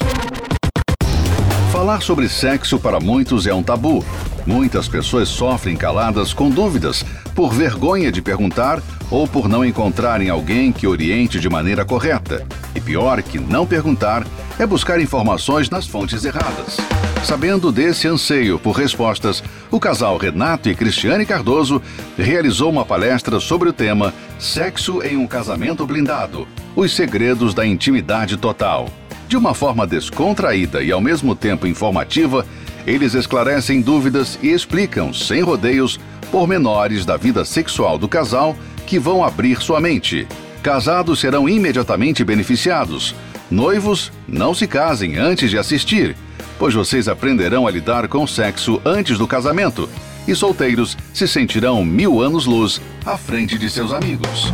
Falar 1.70 2.00
sobre 2.00 2.26
sexo 2.26 2.78
para 2.78 2.98
muitos 2.98 3.46
é 3.46 3.52
um 3.52 3.62
tabu. 3.62 4.02
Muitas 4.46 4.88
pessoas 4.88 5.28
sofrem 5.28 5.76
caladas 5.76 6.32
com 6.32 6.48
dúvidas, 6.48 7.04
por 7.34 7.52
vergonha 7.52 8.10
de 8.10 8.22
perguntar 8.22 8.82
ou 9.10 9.28
por 9.28 9.48
não 9.48 9.64
encontrarem 9.64 10.30
alguém 10.30 10.72
que 10.72 10.86
oriente 10.86 11.38
de 11.38 11.50
maneira 11.50 11.84
correta. 11.84 12.46
E 12.74 12.80
pior 12.80 13.22
que 13.22 13.38
não 13.38 13.66
perguntar 13.66 14.24
é 14.58 14.66
buscar 14.66 15.00
informações 15.00 15.68
nas 15.68 15.86
fontes 15.86 16.24
erradas. 16.24 16.76
Sabendo 17.24 17.72
desse 17.72 18.06
anseio 18.06 18.58
por 18.58 18.72
respostas, 18.72 19.42
o 19.70 19.80
casal 19.80 20.16
Renato 20.16 20.68
e 20.68 20.74
Cristiane 20.74 21.26
Cardoso 21.26 21.82
realizou 22.16 22.70
uma 22.70 22.84
palestra 22.84 23.40
sobre 23.40 23.68
o 23.68 23.72
tema 23.72 24.14
Sexo 24.38 25.02
em 25.02 25.16
um 25.16 25.26
Casamento 25.26 25.84
Blindado 25.86 26.46
Os 26.74 26.92
Segredos 26.92 27.52
da 27.52 27.66
Intimidade 27.66 28.36
Total. 28.36 28.88
De 29.28 29.36
uma 29.36 29.54
forma 29.54 29.86
descontraída 29.86 30.82
e 30.82 30.92
ao 30.92 31.00
mesmo 31.00 31.34
tempo 31.34 31.66
informativa, 31.66 32.46
eles 32.86 33.14
esclarecem 33.14 33.80
dúvidas 33.80 34.38
e 34.40 34.48
explicam, 34.52 35.12
sem 35.12 35.42
rodeios, 35.42 35.98
pormenores 36.30 37.04
da 37.04 37.16
vida 37.16 37.44
sexual 37.44 37.98
do 37.98 38.08
casal 38.08 38.56
que 38.86 38.98
vão 38.98 39.24
abrir 39.24 39.60
sua 39.60 39.80
mente. 39.80 40.28
Casados 40.62 41.18
serão 41.18 41.48
imediatamente 41.48 42.24
beneficiados. 42.24 43.14
Noivos, 43.50 44.12
não 44.26 44.52
se 44.52 44.66
casem 44.66 45.16
antes 45.16 45.50
de 45.50 45.58
assistir, 45.58 46.16
pois 46.58 46.74
vocês 46.74 47.08
aprenderão 47.08 47.66
a 47.66 47.70
lidar 47.70 48.08
com 48.08 48.24
o 48.24 48.28
sexo 48.28 48.80
antes 48.84 49.18
do 49.18 49.26
casamento. 49.26 49.88
E 50.26 50.34
solteiros 50.34 50.96
se 51.14 51.28
sentirão 51.28 51.84
mil 51.84 52.20
anos-luz 52.20 52.80
à 53.04 53.16
frente 53.16 53.56
de 53.56 53.70
seus 53.70 53.92
amigos. 53.92 54.52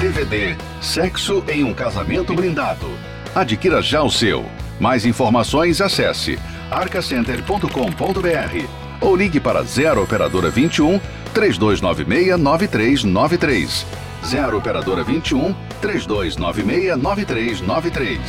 DVD 0.00 0.54
Sexo 0.82 1.42
em 1.48 1.64
um 1.64 1.72
Casamento 1.72 2.34
Blindado. 2.34 2.86
Adquira 3.34 3.80
já 3.80 4.02
o 4.02 4.10
seu. 4.10 4.44
Mais 4.78 5.06
informações 5.06 5.80
acesse 5.80 6.38
arcacenter.com.br 6.70 8.68
ou 9.00 9.16
ligue 9.16 9.40
para 9.40 9.62
0 9.62 10.02
operadora 10.02 10.50
21 10.50 11.00
3296 11.32 12.38
9393. 12.38 13.86
0 14.24 14.56
operadora 14.56 15.04
21 15.04 15.54
3296 15.80 16.96
9393. 16.96 18.20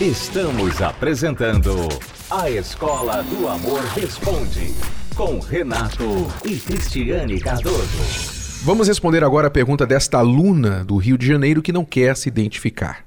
Estamos 0.00 0.80
apresentando 0.80 1.88
A 2.30 2.50
Escola 2.50 3.22
do 3.22 3.46
Amor 3.46 3.80
Responde 3.94 4.74
com 5.14 5.38
Renato 5.38 6.26
e 6.44 6.56
Cristiane 6.56 7.38
Cardoso. 7.38 8.62
Vamos 8.64 8.88
responder 8.88 9.22
agora 9.22 9.48
a 9.48 9.50
pergunta 9.50 9.86
desta 9.86 10.18
aluna 10.18 10.82
do 10.84 10.96
Rio 10.96 11.18
de 11.18 11.26
Janeiro 11.26 11.60
que 11.60 11.72
não 11.72 11.84
quer 11.84 12.16
se 12.16 12.28
identificar. 12.28 13.04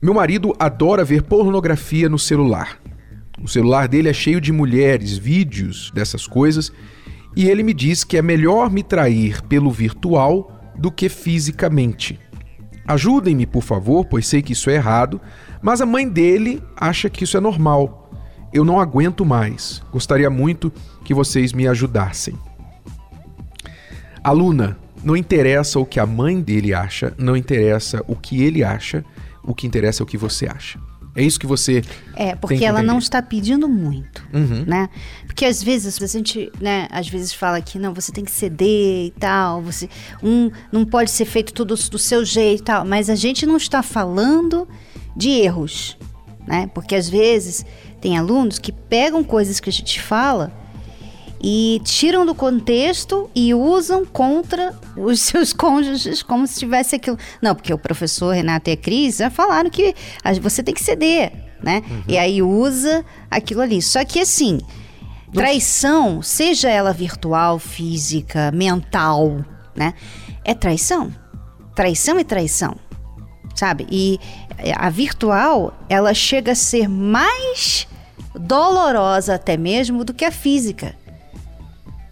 Meu 0.00 0.14
marido 0.14 0.56
adora 0.58 1.04
ver 1.04 1.22
pornografia 1.24 2.08
no 2.08 2.18
celular. 2.18 2.78
O 3.42 3.48
celular 3.48 3.88
dele 3.88 4.08
é 4.08 4.12
cheio 4.12 4.40
de 4.40 4.52
mulheres, 4.52 5.16
vídeos 5.16 5.90
dessas 5.94 6.26
coisas, 6.26 6.72
e 7.34 7.48
ele 7.48 7.62
me 7.62 7.72
diz 7.72 8.04
que 8.04 8.16
é 8.16 8.22
melhor 8.22 8.70
me 8.70 8.82
trair 8.82 9.42
pelo 9.42 9.70
virtual 9.70 10.72
do 10.76 10.90
que 10.90 11.08
fisicamente. 11.08 12.18
Ajudem-me, 12.86 13.46
por 13.46 13.62
favor, 13.62 14.04
pois 14.04 14.26
sei 14.26 14.42
que 14.42 14.52
isso 14.52 14.68
é 14.68 14.74
errado, 14.74 15.20
Mas 15.62 15.82
a 15.82 15.86
mãe 15.86 16.08
dele 16.08 16.62
acha 16.74 17.10
que 17.10 17.24
isso 17.24 17.36
é 17.36 17.40
normal. 17.40 18.10
Eu 18.50 18.64
não 18.64 18.80
aguento 18.80 19.26
mais. 19.26 19.82
Gostaria 19.92 20.30
muito 20.30 20.72
que 21.04 21.12
vocês 21.12 21.52
me 21.52 21.68
ajudassem. 21.68 22.34
Aluna, 24.24 24.78
não 25.04 25.16
interessa 25.16 25.78
o 25.78 25.86
que 25.86 26.00
a 26.00 26.06
mãe 26.06 26.40
dele 26.40 26.74
acha, 26.74 27.14
não 27.18 27.36
interessa 27.36 28.02
o 28.08 28.16
que 28.16 28.42
ele 28.42 28.64
acha, 28.64 29.04
o 29.42 29.54
que 29.54 29.66
interessa 29.66 30.02
é 30.02 30.04
o 30.04 30.06
que 30.06 30.16
você 30.16 30.46
acha. 30.46 30.78
É 31.20 31.22
isso 31.22 31.38
que 31.38 31.46
você. 31.46 31.82
É, 32.16 32.34
porque 32.34 32.64
ela 32.64 32.82
não 32.82 32.98
está 32.98 33.20
pedindo 33.20 33.68
muito, 33.68 34.26
uhum. 34.32 34.64
né? 34.66 34.88
Porque 35.26 35.44
às 35.44 35.62
vezes 35.62 36.00
a 36.02 36.06
gente, 36.06 36.50
né, 36.58 36.88
às 36.90 37.08
vezes 37.08 37.34
fala 37.34 37.60
que 37.60 37.78
não, 37.78 37.92
você 37.92 38.10
tem 38.10 38.24
que 38.24 38.30
ceder 38.30 39.06
e 39.06 39.14
tal, 39.20 39.60
você 39.60 39.86
um 40.22 40.50
não 40.72 40.84
pode 40.86 41.10
ser 41.10 41.26
feito 41.26 41.52
tudo 41.52 41.74
do 41.74 41.98
seu 41.98 42.24
jeito 42.24 42.60
e 42.60 42.64
tal, 42.64 42.86
mas 42.86 43.10
a 43.10 43.14
gente 43.14 43.44
não 43.44 43.58
está 43.58 43.82
falando 43.82 44.66
de 45.14 45.28
erros, 45.28 45.98
né? 46.46 46.70
Porque 46.72 46.94
às 46.94 47.06
vezes 47.06 47.66
tem 48.00 48.16
alunos 48.16 48.58
que 48.58 48.72
pegam 48.72 49.22
coisas 49.22 49.60
que 49.60 49.68
a 49.68 49.72
gente 49.72 50.00
fala 50.00 50.50
e 51.42 51.80
tiram 51.84 52.26
do 52.26 52.34
contexto 52.34 53.30
e 53.34 53.54
usam 53.54 54.04
contra 54.04 54.78
os 54.96 55.20
seus 55.22 55.52
cônjuges 55.52 56.22
como 56.22 56.46
se 56.46 56.58
tivesse 56.58 56.96
aquilo. 56.96 57.18
Não, 57.40 57.54
porque 57.54 57.72
o 57.72 57.78
professor 57.78 58.34
Renato 58.34 58.68
e 58.68 58.74
a 58.74 58.76
Cris 58.76 59.16
já 59.16 59.30
falaram 59.30 59.70
que 59.70 59.94
você 60.40 60.62
tem 60.62 60.74
que 60.74 60.82
ceder, 60.82 61.32
né? 61.62 61.82
Uhum. 61.88 62.02
E 62.06 62.18
aí 62.18 62.42
usa 62.42 63.04
aquilo 63.30 63.62
ali. 63.62 63.80
Só 63.80 64.04
que 64.04 64.20
assim, 64.20 64.60
traição, 65.32 66.20
seja 66.20 66.68
ela 66.68 66.92
virtual, 66.92 67.58
física, 67.58 68.50
mental, 68.52 69.44
né? 69.74 69.94
É 70.44 70.52
traição. 70.52 71.10
Traição 71.74 72.18
é 72.18 72.24
traição. 72.24 72.76
Sabe? 73.54 73.86
E 73.90 74.20
a 74.76 74.90
virtual, 74.90 75.74
ela 75.88 76.12
chega 76.12 76.52
a 76.52 76.54
ser 76.54 76.88
mais 76.88 77.88
dolorosa 78.34 79.34
até 79.34 79.56
mesmo 79.56 80.04
do 80.04 80.14
que 80.14 80.24
a 80.24 80.30
física 80.30 80.94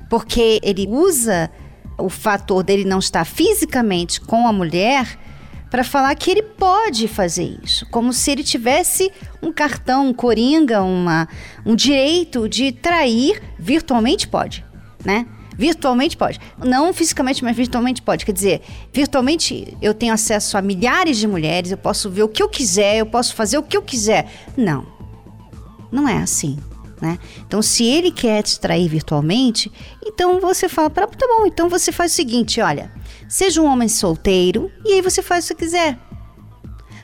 porque 0.08 0.60
ele 0.62 0.86
usa 0.86 1.50
o 1.98 2.08
fator 2.08 2.62
dele 2.62 2.84
não 2.84 2.98
estar 2.98 3.24
fisicamente 3.24 4.20
com 4.20 4.46
a 4.46 4.52
mulher 4.52 5.18
para 5.70 5.84
falar 5.84 6.14
que 6.14 6.30
ele 6.30 6.42
pode 6.42 7.06
fazer 7.08 7.58
isso, 7.62 7.86
como 7.90 8.12
se 8.12 8.30
ele 8.30 8.42
tivesse 8.42 9.12
um 9.42 9.52
cartão, 9.52 10.08
um 10.08 10.14
coringa, 10.14 10.82
uma, 10.82 11.28
um 11.64 11.74
direito 11.74 12.48
de 12.48 12.72
trair 12.72 13.42
virtualmente 13.58 14.26
pode, 14.26 14.64
né? 15.04 15.26
Virtualmente 15.58 16.16
pode. 16.16 16.38
Não 16.64 16.92
fisicamente, 16.94 17.42
mas 17.42 17.56
virtualmente 17.56 18.00
pode. 18.00 18.24
Quer 18.24 18.30
dizer, 18.30 18.62
virtualmente 18.92 19.76
eu 19.82 19.92
tenho 19.92 20.14
acesso 20.14 20.56
a 20.56 20.62
milhares 20.62 21.16
de 21.16 21.26
mulheres, 21.26 21.72
eu 21.72 21.76
posso 21.76 22.08
ver 22.08 22.22
o 22.22 22.28
que 22.28 22.40
eu 22.40 22.48
quiser, 22.48 22.98
eu 22.98 23.06
posso 23.06 23.34
fazer 23.34 23.58
o 23.58 23.62
que 23.64 23.76
eu 23.76 23.82
quiser. 23.82 24.30
Não. 24.56 24.86
Não 25.90 26.08
é 26.08 26.18
assim. 26.18 26.58
Né? 27.00 27.18
Então, 27.46 27.62
se 27.62 27.84
ele 27.84 28.10
quer 28.10 28.42
te 28.42 28.58
trair 28.58 28.88
virtualmente, 28.88 29.70
então 30.04 30.40
você 30.40 30.68
fala 30.68 30.90
para 30.90 31.06
tá 31.06 31.26
bom, 31.26 31.46
então 31.46 31.68
você 31.68 31.92
faz 31.92 32.12
o 32.12 32.16
seguinte, 32.16 32.60
olha, 32.60 32.92
seja 33.28 33.62
um 33.62 33.66
homem 33.66 33.88
solteiro 33.88 34.70
e 34.84 34.94
aí 34.94 35.02
você 35.02 35.22
faz 35.22 35.44
o 35.44 35.48
que 35.48 35.64
quiser. 35.64 35.98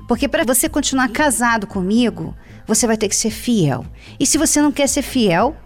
Porque 0.09 0.29
para 0.29 0.45
você 0.45 0.69
continuar 0.69 1.09
casado 1.11 1.67
comigo, 1.67 2.35
você 2.67 2.87
vai 2.87 2.97
ter 2.97 3.09
que 3.09 3.17
ser 3.17 3.31
fiel. 3.31 3.85
E 4.19 4.27
se 4.27 4.37
você 4.37 4.61
não 4.61 4.73
quer 4.73 4.89
ser 4.89 5.03
fiel, 5.03 5.57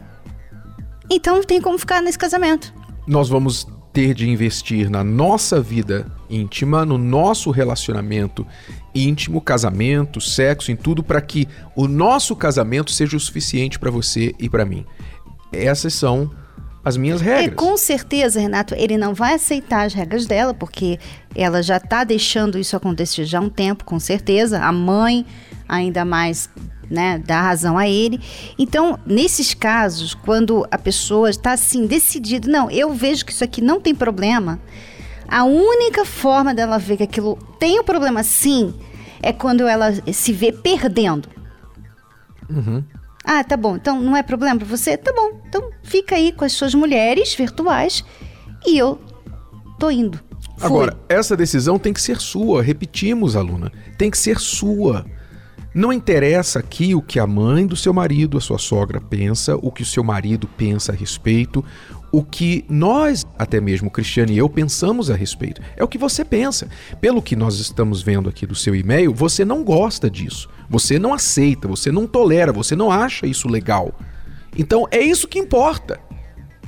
então 1.10 1.36
não 1.36 1.44
tem 1.44 1.60
como 1.60 1.78
ficar 1.78 2.02
nesse 2.02 2.18
casamento. 2.18 2.72
Nós 3.06 3.28
vamos 3.28 3.66
ter 3.92 4.14
de 4.14 4.28
investir 4.28 4.90
na 4.90 5.02
nossa 5.02 5.60
vida 5.60 6.06
íntima, 6.28 6.84
no 6.84 6.98
nosso 6.98 7.50
relacionamento 7.50 8.46
íntimo, 8.94 9.40
casamento, 9.40 10.20
sexo, 10.20 10.70
em 10.70 10.76
tudo 10.76 11.02
para 11.02 11.20
que 11.20 11.48
o 11.74 11.86
nosso 11.86 12.36
casamento 12.36 12.90
seja 12.90 13.16
o 13.16 13.20
suficiente 13.20 13.78
para 13.78 13.90
você 13.90 14.34
e 14.38 14.48
para 14.48 14.64
mim. 14.64 14.84
Essas 15.52 15.94
são 15.94 16.30
as 16.84 16.96
minhas 16.96 17.20
regras. 17.20 17.46
E 17.46 17.50
com 17.50 17.76
certeza, 17.76 18.40
Renato, 18.40 18.74
ele 18.74 18.96
não 18.96 19.14
vai 19.14 19.34
aceitar 19.34 19.86
as 19.86 19.94
regras 19.94 20.26
dela, 20.26 20.54
porque 20.54 20.98
ela 21.34 21.62
já 21.62 21.76
está 21.76 22.04
deixando 22.04 22.58
isso 22.58 22.76
acontecer 22.76 23.24
já 23.24 23.38
há 23.38 23.42
um 23.42 23.50
tempo, 23.50 23.84
com 23.84 23.98
certeza. 23.98 24.60
A 24.60 24.72
mãe, 24.72 25.26
ainda 25.68 26.04
mais 26.04 26.48
né, 26.90 27.22
dá 27.24 27.42
razão 27.42 27.76
a 27.76 27.88
ele. 27.88 28.20
Então, 28.58 28.98
nesses 29.06 29.54
casos, 29.54 30.14
quando 30.14 30.66
a 30.70 30.78
pessoa 30.78 31.30
está 31.30 31.52
assim 31.52 31.86
decidida, 31.86 32.50
não, 32.50 32.70
eu 32.70 32.92
vejo 32.92 33.24
que 33.24 33.32
isso 33.32 33.44
aqui 33.44 33.60
não 33.60 33.80
tem 33.80 33.94
problema. 33.94 34.60
A 35.26 35.44
única 35.44 36.04
forma 36.04 36.54
dela 36.54 36.78
ver 36.78 36.96
que 36.96 37.02
aquilo 37.02 37.36
tem 37.58 37.78
um 37.78 37.84
problema 37.84 38.22
sim 38.22 38.74
é 39.22 39.32
quando 39.32 39.66
ela 39.66 39.92
se 40.12 40.32
vê 40.32 40.52
perdendo. 40.52 41.28
Uhum. 42.48 42.82
Ah, 43.24 43.44
tá 43.44 43.56
bom. 43.56 43.76
Então 43.76 44.00
não 44.00 44.16
é 44.16 44.22
problema 44.22 44.58
para 44.58 44.66
você? 44.66 44.96
Tá 44.96 45.12
bom. 45.12 45.38
Então 45.46 45.70
fica 45.82 46.14
aí 46.14 46.32
com 46.32 46.46
as 46.46 46.52
suas 46.52 46.74
mulheres 46.74 47.34
virtuais 47.34 48.02
e 48.66 48.78
eu 48.78 48.98
tô 49.78 49.90
indo. 49.90 50.18
Fui. 50.56 50.66
Agora, 50.66 50.96
essa 51.08 51.36
decisão 51.36 51.78
tem 51.78 51.92
que 51.92 52.00
ser 52.00 52.18
sua. 52.20 52.62
Repetimos, 52.62 53.36
aluna. 53.36 53.70
Tem 53.98 54.10
que 54.10 54.16
ser 54.16 54.38
sua. 54.40 55.04
Não 55.78 55.92
interessa 55.92 56.58
aqui 56.58 56.92
o 56.92 57.00
que 57.00 57.20
a 57.20 57.26
mãe 57.26 57.64
do 57.64 57.76
seu 57.76 57.94
marido, 57.94 58.36
a 58.36 58.40
sua 58.40 58.58
sogra, 58.58 59.00
pensa, 59.00 59.54
o 59.62 59.70
que 59.70 59.82
o 59.82 59.86
seu 59.86 60.02
marido 60.02 60.48
pensa 60.56 60.90
a 60.90 60.94
respeito, 60.94 61.64
o 62.10 62.20
que 62.20 62.64
nós, 62.68 63.24
até 63.38 63.60
mesmo 63.60 63.88
Cristiane 63.88 64.32
e 64.32 64.38
eu, 64.38 64.48
pensamos 64.48 65.08
a 65.08 65.14
respeito. 65.14 65.62
É 65.76 65.84
o 65.84 65.86
que 65.86 65.96
você 65.96 66.24
pensa. 66.24 66.66
Pelo 67.00 67.22
que 67.22 67.36
nós 67.36 67.60
estamos 67.60 68.02
vendo 68.02 68.28
aqui 68.28 68.44
do 68.44 68.56
seu 68.56 68.74
e-mail, 68.74 69.14
você 69.14 69.44
não 69.44 69.62
gosta 69.62 70.10
disso. 70.10 70.48
Você 70.68 70.98
não 70.98 71.14
aceita, 71.14 71.68
você 71.68 71.92
não 71.92 72.08
tolera, 72.08 72.52
você 72.52 72.74
não 72.74 72.90
acha 72.90 73.24
isso 73.24 73.46
legal. 73.46 73.96
Então 74.58 74.84
é 74.90 74.98
isso 74.98 75.28
que 75.28 75.38
importa. 75.38 76.00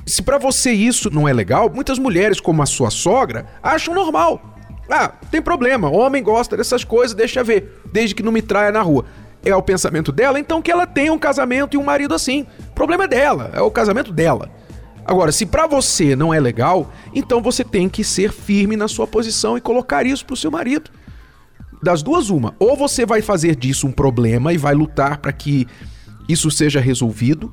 Se 0.05 0.21
para 0.21 0.37
você 0.37 0.71
isso 0.71 1.09
não 1.09 1.27
é 1.27 1.33
legal, 1.33 1.69
muitas 1.69 1.99
mulheres, 1.99 2.39
como 2.39 2.61
a 2.61 2.65
sua 2.65 2.89
sogra, 2.89 3.45
acham 3.61 3.93
normal. 3.93 4.50
Ah, 4.91 5.07
tem 5.31 5.41
problema, 5.41 5.89
homem 5.89 6.21
gosta 6.21 6.57
dessas 6.57 6.83
coisas, 6.83 7.15
deixa 7.15 7.41
ver, 7.41 7.81
desde 7.93 8.13
que 8.13 8.21
não 8.21 8.31
me 8.31 8.41
traia 8.41 8.73
na 8.73 8.81
rua. 8.81 9.05
É 9.43 9.55
o 9.55 9.61
pensamento 9.61 10.11
dela, 10.11 10.37
então 10.37 10.61
que 10.61 10.69
ela 10.69 10.85
tenha 10.85 11.13
um 11.13 11.17
casamento 11.17 11.75
e 11.75 11.77
um 11.77 11.83
marido 11.83 12.13
assim. 12.13 12.45
O 12.69 12.73
problema 12.73 13.05
é 13.05 13.07
dela, 13.07 13.49
é 13.53 13.61
o 13.61 13.71
casamento 13.71 14.11
dela. 14.11 14.51
Agora, 15.05 15.31
se 15.31 15.45
para 15.45 15.65
você 15.65 16.13
não 16.13 16.33
é 16.33 16.39
legal, 16.41 16.91
então 17.13 17.41
você 17.41 17.63
tem 17.63 17.87
que 17.87 18.03
ser 18.03 18.33
firme 18.33 18.75
na 18.75 18.89
sua 18.89 19.07
posição 19.07 19.57
e 19.57 19.61
colocar 19.61 20.05
isso 20.05 20.25
pro 20.25 20.35
seu 20.35 20.51
marido. 20.51 20.91
Das 21.81 22.03
duas 22.03 22.29
uma, 22.29 22.53
ou 22.59 22.75
você 22.75 23.05
vai 23.05 23.21
fazer 23.21 23.55
disso 23.55 23.87
um 23.87 23.91
problema 23.93 24.51
e 24.51 24.57
vai 24.57 24.75
lutar 24.75 25.19
para 25.19 25.31
que 25.31 25.65
isso 26.27 26.51
seja 26.51 26.81
resolvido, 26.81 27.51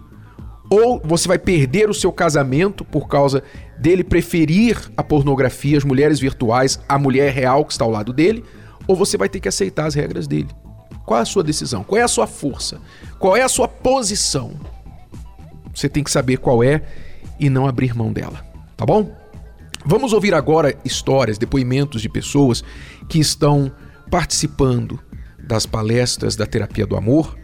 ou 0.70 1.00
você 1.02 1.26
vai 1.26 1.38
perder 1.38 1.88
o 1.88 1.94
seu 1.94 2.12
casamento 2.12 2.84
por 2.84 3.08
causa 3.08 3.42
dele 3.78 4.04
preferir 4.04 4.90
a 4.96 5.02
pornografia, 5.02 5.78
as 5.78 5.84
mulheres 5.84 6.20
virtuais, 6.20 6.80
a 6.88 6.98
mulher 6.98 7.32
real 7.32 7.64
que 7.64 7.72
está 7.72 7.84
ao 7.84 7.90
lado 7.90 8.12
dele, 8.12 8.44
ou 8.86 8.94
você 8.94 9.16
vai 9.16 9.28
ter 9.28 9.40
que 9.40 9.48
aceitar 9.48 9.86
as 9.86 9.94
regras 9.94 10.26
dele. 10.26 10.48
Qual 11.06 11.18
é 11.18 11.22
a 11.22 11.26
sua 11.26 11.42
decisão? 11.42 11.82
Qual 11.82 11.98
é 11.98 12.02
a 12.02 12.08
sua 12.08 12.26
força? 12.26 12.80
Qual 13.18 13.36
é 13.36 13.42
a 13.42 13.48
sua 13.48 13.66
posição? 13.66 14.52
Você 15.74 15.88
tem 15.88 16.04
que 16.04 16.10
saber 16.10 16.38
qual 16.38 16.62
é 16.62 16.82
e 17.40 17.48
não 17.48 17.66
abrir 17.66 17.96
mão 17.96 18.12
dela, 18.12 18.44
tá 18.76 18.84
bom? 18.84 19.16
Vamos 19.86 20.12
ouvir 20.12 20.34
agora 20.34 20.76
histórias, 20.84 21.38
depoimentos 21.38 22.02
de 22.02 22.08
pessoas 22.08 22.62
que 23.08 23.18
estão 23.18 23.72
participando 24.10 24.98
das 25.38 25.64
palestras 25.64 26.36
da 26.36 26.44
terapia 26.44 26.86
do 26.86 26.96
amor 26.96 27.38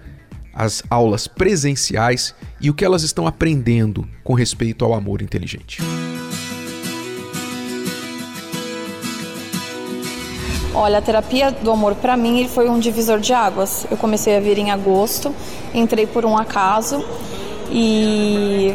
as 0.55 0.83
aulas 0.89 1.27
presenciais 1.27 2.35
e 2.61 2.71
o 2.71 2.75
que 2.75 2.85
elas 2.85 3.03
estão 3.03 3.27
aprendendo 3.27 4.07
com 4.23 4.35
respeito 4.35 4.85
ao 4.85 4.95
amor 4.95 5.21
inteligente. 5.21 5.83
Olha, 10.75 10.99
a 10.99 11.03
terapia 11.03 11.53
do 11.53 11.71
amor 11.71 11.95
para 11.95 12.17
mim 12.17 12.49
foi 12.49 12.69
um 12.69 12.79
divisor 12.79 13.21
de 13.21 13.33
águas. 13.33 13.87
Eu 13.91 13.97
comecei 13.97 14.37
a 14.37 14.41
vir 14.41 14.59
em 14.59 14.71
agosto, 14.73 15.33
entrei 15.73 16.07
por 16.07 16.25
um 16.27 16.37
acaso 16.37 17.05
e 17.71 18.75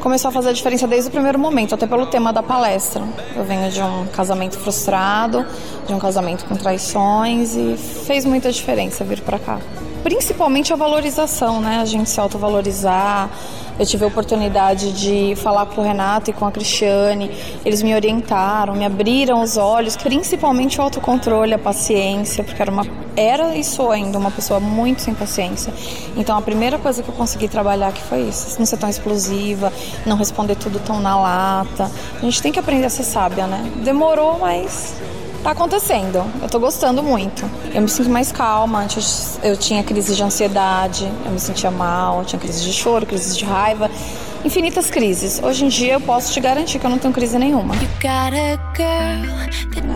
começou 0.00 0.28
a 0.28 0.32
fazer 0.32 0.50
a 0.50 0.52
diferença 0.52 0.86
desde 0.86 1.08
o 1.08 1.10
primeiro 1.10 1.38
momento, 1.38 1.74
até 1.74 1.88
pelo 1.88 2.06
tema 2.06 2.32
da 2.32 2.42
palestra. 2.42 3.02
Eu 3.34 3.44
venho 3.44 3.68
de 3.68 3.82
um 3.82 4.06
casamento 4.06 4.58
frustrado, 4.58 5.44
de 5.86 5.92
um 5.92 5.98
casamento 5.98 6.44
com 6.44 6.54
traições 6.54 7.56
e 7.56 7.76
fez 7.76 8.24
muita 8.24 8.52
diferença 8.52 9.04
vir 9.04 9.20
para 9.20 9.38
cá 9.38 9.58
principalmente 10.02 10.72
a 10.72 10.76
valorização, 10.76 11.60
né? 11.60 11.78
A 11.80 11.84
gente 11.84 12.08
se 12.08 12.20
autovalorizar. 12.20 13.30
Eu 13.78 13.86
tive 13.86 14.04
a 14.04 14.08
oportunidade 14.08 14.92
de 14.92 15.34
falar 15.36 15.64
com 15.66 15.80
o 15.80 15.84
Renato 15.84 16.30
e 16.30 16.32
com 16.34 16.44
a 16.44 16.52
Cristiane. 16.52 17.30
Eles 17.64 17.82
me 17.82 17.94
orientaram, 17.94 18.74
me 18.74 18.84
abriram 18.84 19.40
os 19.40 19.56
olhos, 19.56 19.96
principalmente 19.96 20.78
o 20.78 20.82
autocontrole, 20.82 21.54
a 21.54 21.58
paciência, 21.58 22.44
porque 22.44 22.60
era 22.60 22.70
uma 22.70 22.84
era 23.16 23.56
e 23.56 23.64
sou 23.64 23.90
ainda 23.90 24.18
uma 24.18 24.30
pessoa 24.30 24.60
muito 24.60 25.02
sem 25.02 25.14
paciência. 25.14 25.72
Então 26.16 26.36
a 26.36 26.42
primeira 26.42 26.78
coisa 26.78 27.02
que 27.02 27.08
eu 27.08 27.14
consegui 27.14 27.48
trabalhar 27.48 27.88
aqui 27.88 28.02
foi 28.02 28.22
isso, 28.22 28.58
não 28.58 28.66
ser 28.66 28.76
tão 28.76 28.88
explosiva, 28.88 29.72
não 30.06 30.16
responder 30.16 30.56
tudo 30.56 30.78
tão 30.78 31.00
na 31.00 31.18
lata. 31.18 31.90
A 32.16 32.24
gente 32.24 32.40
tem 32.42 32.52
que 32.52 32.58
aprender 32.58 32.86
a 32.86 32.90
ser 32.90 33.04
sábia, 33.04 33.46
né? 33.46 33.70
Demorou, 33.82 34.38
mas 34.38 34.94
Tá 35.42 35.52
acontecendo, 35.52 36.22
eu 36.42 36.50
tô 36.50 36.60
gostando 36.60 37.02
muito. 37.02 37.50
Eu 37.74 37.80
me 37.80 37.88
sinto 37.88 38.10
mais 38.10 38.30
calma. 38.30 38.80
Antes 38.80 39.38
eu 39.42 39.56
tinha 39.56 39.82
crise 39.82 40.14
de 40.14 40.22
ansiedade, 40.22 41.10
eu 41.24 41.32
me 41.32 41.40
sentia 41.40 41.70
mal, 41.70 42.22
tinha 42.26 42.38
crise 42.38 42.62
de 42.62 42.72
choro, 42.74 43.06
crise 43.06 43.38
de 43.38 43.44
raiva 43.46 43.90
infinitas 44.44 44.90
crises. 44.90 45.40
Hoje 45.42 45.64
em 45.64 45.68
dia 45.68 45.94
eu 45.94 46.00
posso 46.00 46.32
te 46.32 46.40
garantir 46.40 46.78
que 46.78 46.86
eu 46.86 46.90
não 46.90 46.98
tenho 46.98 47.12
crise 47.12 47.38
nenhuma. 47.38 47.74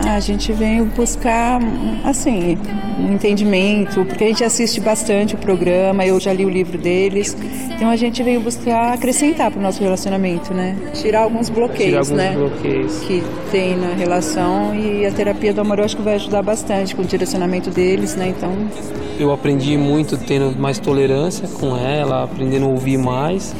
A 0.07 0.19
gente 0.19 0.53
veio 0.53 0.85
buscar, 0.85 1.59
assim, 2.03 2.57
um 2.99 3.13
entendimento, 3.13 4.05
porque 4.05 4.23
a 4.23 4.27
gente 4.27 4.43
assiste 4.43 4.79
bastante 4.79 5.35
o 5.35 5.37
programa, 5.37 6.05
eu 6.05 6.19
já 6.19 6.31
li 6.31 6.45
o 6.45 6.49
livro 6.49 6.77
deles, 6.77 7.35
então 7.73 7.89
a 7.89 7.95
gente 7.95 8.21
veio 8.21 8.39
buscar 8.39 8.93
acrescentar 8.93 9.51
para 9.51 9.59
o 9.59 9.63
nosso 9.63 9.81
relacionamento, 9.81 10.53
né? 10.53 10.77
Tirar 10.93 11.23
alguns 11.23 11.49
bloqueios, 11.49 11.89
Tirar 11.89 11.99
alguns 11.99 12.17
né? 12.17 12.33
bloqueios. 12.35 12.99
Que 12.99 13.23
tem 13.51 13.75
na 13.75 13.93
relação 13.93 14.75
e 14.75 15.05
a 15.05 15.11
terapia 15.11 15.53
do 15.53 15.61
amor 15.61 15.79
eu 15.79 15.85
acho 15.85 15.95
que 15.95 16.01
vai 16.01 16.15
ajudar 16.15 16.41
bastante 16.41 16.95
com 16.95 17.01
o 17.01 17.05
direcionamento 17.05 17.69
deles, 17.69 18.15
né? 18.15 18.27
Então. 18.29 18.51
Eu 19.19 19.31
aprendi 19.31 19.77
muito 19.77 20.17
tendo 20.17 20.57
mais 20.59 20.77
tolerância 20.77 21.47
com 21.47 21.75
ela, 21.75 22.23
aprendendo 22.23 22.65
a 22.65 22.69
ouvir 22.69 22.97
mais 22.97 23.55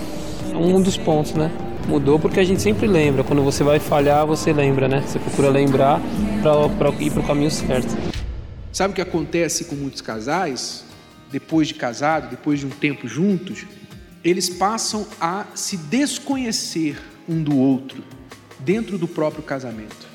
um 0.55 0.81
dos 0.81 0.97
pontos, 0.97 1.33
né? 1.33 1.51
Mudou 1.87 2.19
porque 2.19 2.39
a 2.39 2.43
gente 2.43 2.61
sempre 2.61 2.87
lembra. 2.87 3.23
Quando 3.23 3.43
você 3.43 3.63
vai 3.63 3.79
falhar, 3.79 4.25
você 4.25 4.51
lembra, 4.51 4.87
né? 4.87 5.01
Você 5.05 5.19
procura 5.19 5.49
lembrar 5.49 6.01
para 6.41 6.89
ir 7.03 7.11
para 7.11 7.21
o 7.21 7.27
caminho 7.27 7.51
certo. 7.51 7.95
Sabe 8.71 8.91
o 8.91 8.95
que 8.95 9.01
acontece 9.01 9.65
com 9.65 9.75
muitos 9.75 10.01
casais? 10.01 10.83
Depois 11.31 11.67
de 11.67 11.75
casado, 11.75 12.29
depois 12.29 12.59
de 12.59 12.65
um 12.65 12.69
tempo 12.69 13.07
juntos, 13.07 13.65
eles 14.23 14.49
passam 14.49 15.05
a 15.19 15.45
se 15.53 15.77
desconhecer 15.77 16.97
um 17.27 17.41
do 17.41 17.57
outro 17.57 18.03
dentro 18.59 18.97
do 18.97 19.07
próprio 19.07 19.43
casamento. 19.43 20.07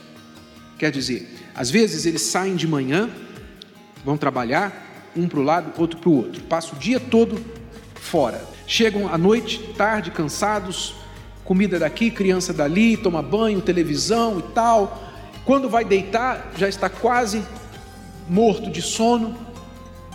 Quer 0.79 0.90
dizer, 0.90 1.29
às 1.55 1.70
vezes 1.70 2.07
eles 2.07 2.22
saem 2.22 2.57
de 2.57 2.66
manhã, 2.66 3.09
vão 4.05 4.16
trabalhar, 4.16 5.11
um 5.16 5.29
para 5.29 5.40
o 5.40 5.42
lado, 5.42 5.81
outro 5.81 5.98
para 5.98 6.09
o 6.09 6.16
outro, 6.16 6.42
passa 6.44 6.74
o 6.74 6.79
dia 6.79 6.98
todo 6.98 7.40
fora 7.94 8.40
chegam 8.71 9.13
à 9.13 9.19
noite, 9.19 9.59
tarde, 9.77 10.13
cansados, 10.13 10.95
comida 11.45 11.77
daqui, 11.77 12.09
criança 12.09 12.53
dali, 12.53 12.97
toma 12.97 13.21
banho, 13.21 13.61
televisão 13.61 14.39
e 14.39 14.43
tal. 14.55 15.11
Quando 15.45 15.69
vai 15.69 15.85
deitar, 15.85 16.53
já 16.57 16.69
está 16.69 16.89
quase 16.89 17.43
morto 18.29 18.71
de 18.71 18.81
sono, 18.81 19.37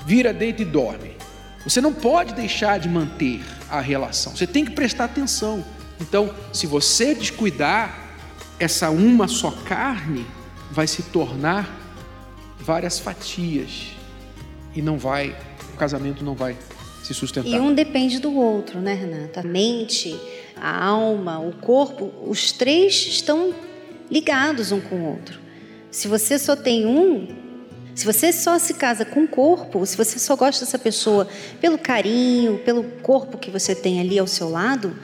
vira, 0.05 0.33
deita 0.33 0.61
e 0.61 0.65
dorme. 0.65 1.17
Você 1.65 1.81
não 1.81 1.91
pode 1.91 2.33
deixar 2.33 2.79
de 2.79 2.87
manter 2.87 3.43
a 3.69 3.81
relação, 3.81 4.33
você 4.33 4.47
tem 4.47 4.63
que 4.63 4.71
prestar 4.71 5.03
atenção. 5.03 5.61
Então, 5.99 6.33
se 6.53 6.65
você 6.65 7.13
descuidar, 7.13 8.05
essa 8.57 8.89
uma 8.89 9.27
só 9.27 9.51
carne 9.51 10.25
vai 10.71 10.87
se 10.87 11.03
tornar 11.03 11.69
várias 12.57 12.99
fatias 12.99 13.91
e 14.73 14.81
não 14.81 14.97
vai, 14.97 15.35
o 15.73 15.77
casamento 15.77 16.23
não 16.23 16.35
vai 16.35 16.55
se 17.05 17.13
sustentar. 17.13 17.49
E 17.49 17.59
um 17.59 17.73
depende 17.73 18.19
do 18.19 18.35
outro, 18.35 18.79
né, 18.79 18.93
Renata? 18.93 19.41
A 19.41 19.43
mente, 19.43 20.19
a 20.55 20.85
alma, 20.85 21.39
o 21.39 21.53
corpo, 21.53 22.11
os 22.25 22.51
três 22.51 22.95
estão 23.07 23.53
ligados 24.09 24.71
um 24.71 24.79
com 24.79 24.95
o 24.95 25.05
outro. 25.11 25.39
Se 25.91 26.07
você 26.07 26.39
só 26.39 26.55
tem 26.55 26.85
um, 26.85 27.27
se 27.93 28.05
você 28.05 28.33
só 28.33 28.57
se 28.57 28.73
casa 28.73 29.05
com 29.05 29.23
o 29.23 29.27
corpo, 29.27 29.85
se 29.85 29.95
você 29.95 30.17
só 30.17 30.35
gosta 30.35 30.65
dessa 30.65 30.79
pessoa 30.79 31.27
pelo 31.61 31.77
carinho, 31.77 32.59
pelo 32.65 32.83
corpo 33.01 33.37
que 33.37 33.51
você 33.51 33.75
tem 33.75 33.99
ali 33.99 34.17
ao 34.17 34.27
seu 34.27 34.49
lado, 34.49 34.95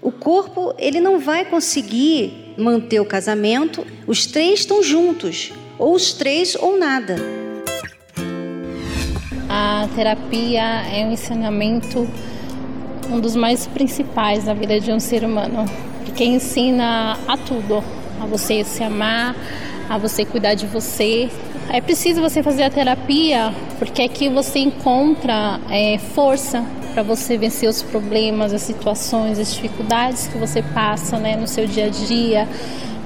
o 0.00 0.12
corpo 0.12 0.74
ele 0.78 1.00
não 1.00 1.18
vai 1.18 1.44
conseguir 1.44 2.54
manter 2.56 3.00
o 3.00 3.04
casamento. 3.04 3.84
Os 4.06 4.24
três 4.26 4.60
estão 4.60 4.82
juntos, 4.82 5.52
ou 5.78 5.94
os 5.94 6.12
três 6.12 6.54
ou 6.54 6.78
nada. 6.78 7.43
A 9.56 9.86
terapia 9.94 10.82
é 10.92 11.06
um 11.06 11.12
ensinamento, 11.12 12.08
um 13.08 13.20
dos 13.20 13.36
mais 13.36 13.68
principais 13.68 14.46
na 14.46 14.52
vida 14.52 14.80
de 14.80 14.90
um 14.90 14.98
ser 14.98 15.22
humano, 15.22 15.64
porque 16.04 16.24
ensina 16.24 17.16
a 17.28 17.36
tudo, 17.36 17.80
a 18.20 18.26
você 18.26 18.64
se 18.64 18.82
amar, 18.82 19.36
a 19.88 19.96
você 19.96 20.24
cuidar 20.24 20.54
de 20.54 20.66
você. 20.66 21.30
É 21.72 21.80
preciso 21.80 22.20
você 22.20 22.42
fazer 22.42 22.64
a 22.64 22.70
terapia 22.70 23.54
porque 23.78 24.02
aqui 24.02 24.28
você 24.28 24.58
encontra 24.58 25.60
é, 25.70 25.98
força 25.98 26.64
para 26.92 27.04
você 27.04 27.38
vencer 27.38 27.68
os 27.68 27.80
problemas, 27.80 28.52
as 28.52 28.62
situações, 28.62 29.38
as 29.38 29.54
dificuldades 29.54 30.26
que 30.26 30.36
você 30.36 30.62
passa 30.62 31.16
né, 31.16 31.36
no 31.36 31.46
seu 31.46 31.64
dia 31.64 31.86
a 31.86 31.90
dia, 31.90 32.48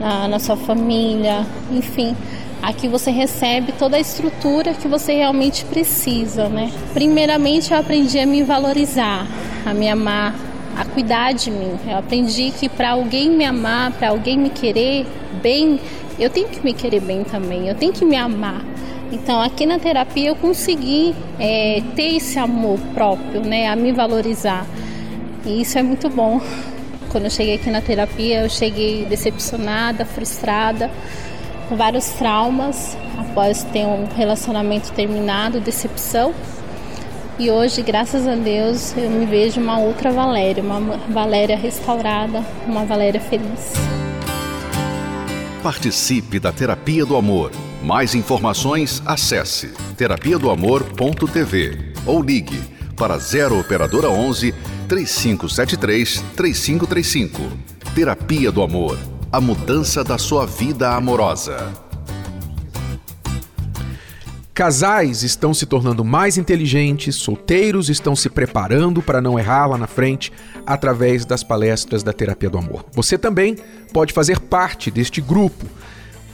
na, 0.01 0.27
na 0.29 0.39
sua 0.39 0.57
família, 0.57 1.45
enfim. 1.71 2.17
Aqui 2.63 2.89
você 2.89 3.11
recebe 3.11 3.73
toda 3.73 3.97
a 3.97 4.01
estrutura 4.01 4.75
que 4.75 4.89
você 4.89 5.15
realmente 5.15 5.65
precisa, 5.65 6.49
né? 6.49 6.71
Primeiramente, 6.93 7.73
eu 7.73 7.79
aprendi 7.79 8.19
a 8.19 8.27
me 8.27 8.43
valorizar, 8.43 9.27
a 9.65 9.73
me 9.73 9.89
amar, 9.89 10.35
a 10.77 10.85
cuidar 10.85 11.33
de 11.33 11.51
mim. 11.51 11.79
Eu 11.87 11.99
aprendi 11.99 12.51
que 12.51 12.69
para 12.69 12.91
alguém 12.91 13.31
me 13.31 13.45
amar, 13.45 13.93
para 13.93 14.11
alguém 14.11 14.37
me 14.37 14.51
querer 14.51 15.07
bem, 15.41 15.81
eu 16.19 16.29
tenho 16.29 16.49
que 16.49 16.63
me 16.65 16.73
querer 16.73 17.01
bem 17.01 17.23
também, 17.23 17.69
eu 17.69 17.77
tenho 17.77 17.93
que 17.93 18.05
me 18.05 18.17
amar. 18.17 18.65
Então, 19.13 19.41
aqui 19.41 19.65
na 19.65 19.79
terapia 19.79 20.29
eu 20.29 20.37
consegui 20.37 21.15
é, 21.39 21.81
ter 21.95 22.17
esse 22.17 22.39
amor 22.39 22.79
próprio, 22.93 23.41
né? 23.41 23.69
A 23.69 23.77
me 23.77 23.93
valorizar. 23.93 24.67
E 25.47 25.63
isso 25.63 25.79
é 25.79 25.83
muito 25.83 26.11
bom. 26.11 26.41
Quando 27.11 27.25
eu 27.25 27.31
cheguei 27.31 27.55
aqui 27.55 27.71
na 27.71 27.81
terapia, 27.81 28.41
eu 28.41 28.51
cheguei 28.51 29.07
decepcionada, 29.07 30.05
frustrada 30.05 30.91
com 31.69 31.77
vários 31.77 32.07
traumas 32.11 32.97
após 33.19 33.63
ter 33.65 33.85
um 33.85 34.07
relacionamento 34.17 34.91
terminado, 34.93 35.61
decepção. 35.61 36.35
E 37.39 37.51
hoje, 37.51 37.83
graças 37.83 38.27
a 38.27 38.35
Deus, 38.35 38.97
eu 38.97 39.09
me 39.11 39.25
vejo 39.27 39.61
uma 39.61 39.79
outra 39.79 40.11
Valéria, 40.11 40.63
uma 40.63 40.81
Valéria 41.09 41.57
restaurada, 41.57 42.43
uma 42.67 42.85
Valéria 42.85 43.21
feliz. 43.21 43.75
Participe 45.63 46.41
da 46.41 46.51
Terapia 46.51 47.05
do 47.05 47.17
Amor. 47.17 47.53
Mais 47.83 48.15
informações, 48.15 49.01
acesse 49.07 49.73
terapia 49.97 50.37
do 50.37 50.51
amor.tv 50.51 51.93
ou 52.05 52.21
ligue 52.23 52.61
para 52.97 53.17
0 53.19 53.61
operadora 53.61 54.09
11 54.09 54.53
3573 54.89 56.25
3535. 56.35 57.41
Terapia 57.95 58.51
do 58.51 58.63
Amor 58.63 58.99
a 59.31 59.41
mudança 59.41 60.03
da 60.03 60.17
sua 60.17 60.47
vida 60.47 60.95
amorosa. 60.95 61.71
Casais 64.55 65.23
estão 65.23 65.53
se 65.53 65.67
tornando 65.67 66.03
mais 66.03 66.39
inteligentes, 66.39 67.15
solteiros 67.17 67.91
estão 67.91 68.17
se 68.17 68.31
preparando 68.31 69.03
para 69.03 69.21
não 69.21 69.39
errar 69.39 69.67
lá 69.67 69.79
na 69.79 69.87
frente 69.87 70.33
através 70.67 71.25
das 71.27 71.45
palestras 71.45 72.03
da 72.03 72.13
Terapia 72.13 72.49
do 72.49 72.59
Amor. 72.59 72.87
Você 72.93 73.19
também 73.19 73.57
pode 73.93 74.15
fazer 74.15 74.41
parte 74.41 74.91
deste 74.91 75.21
grupo. 75.21 75.67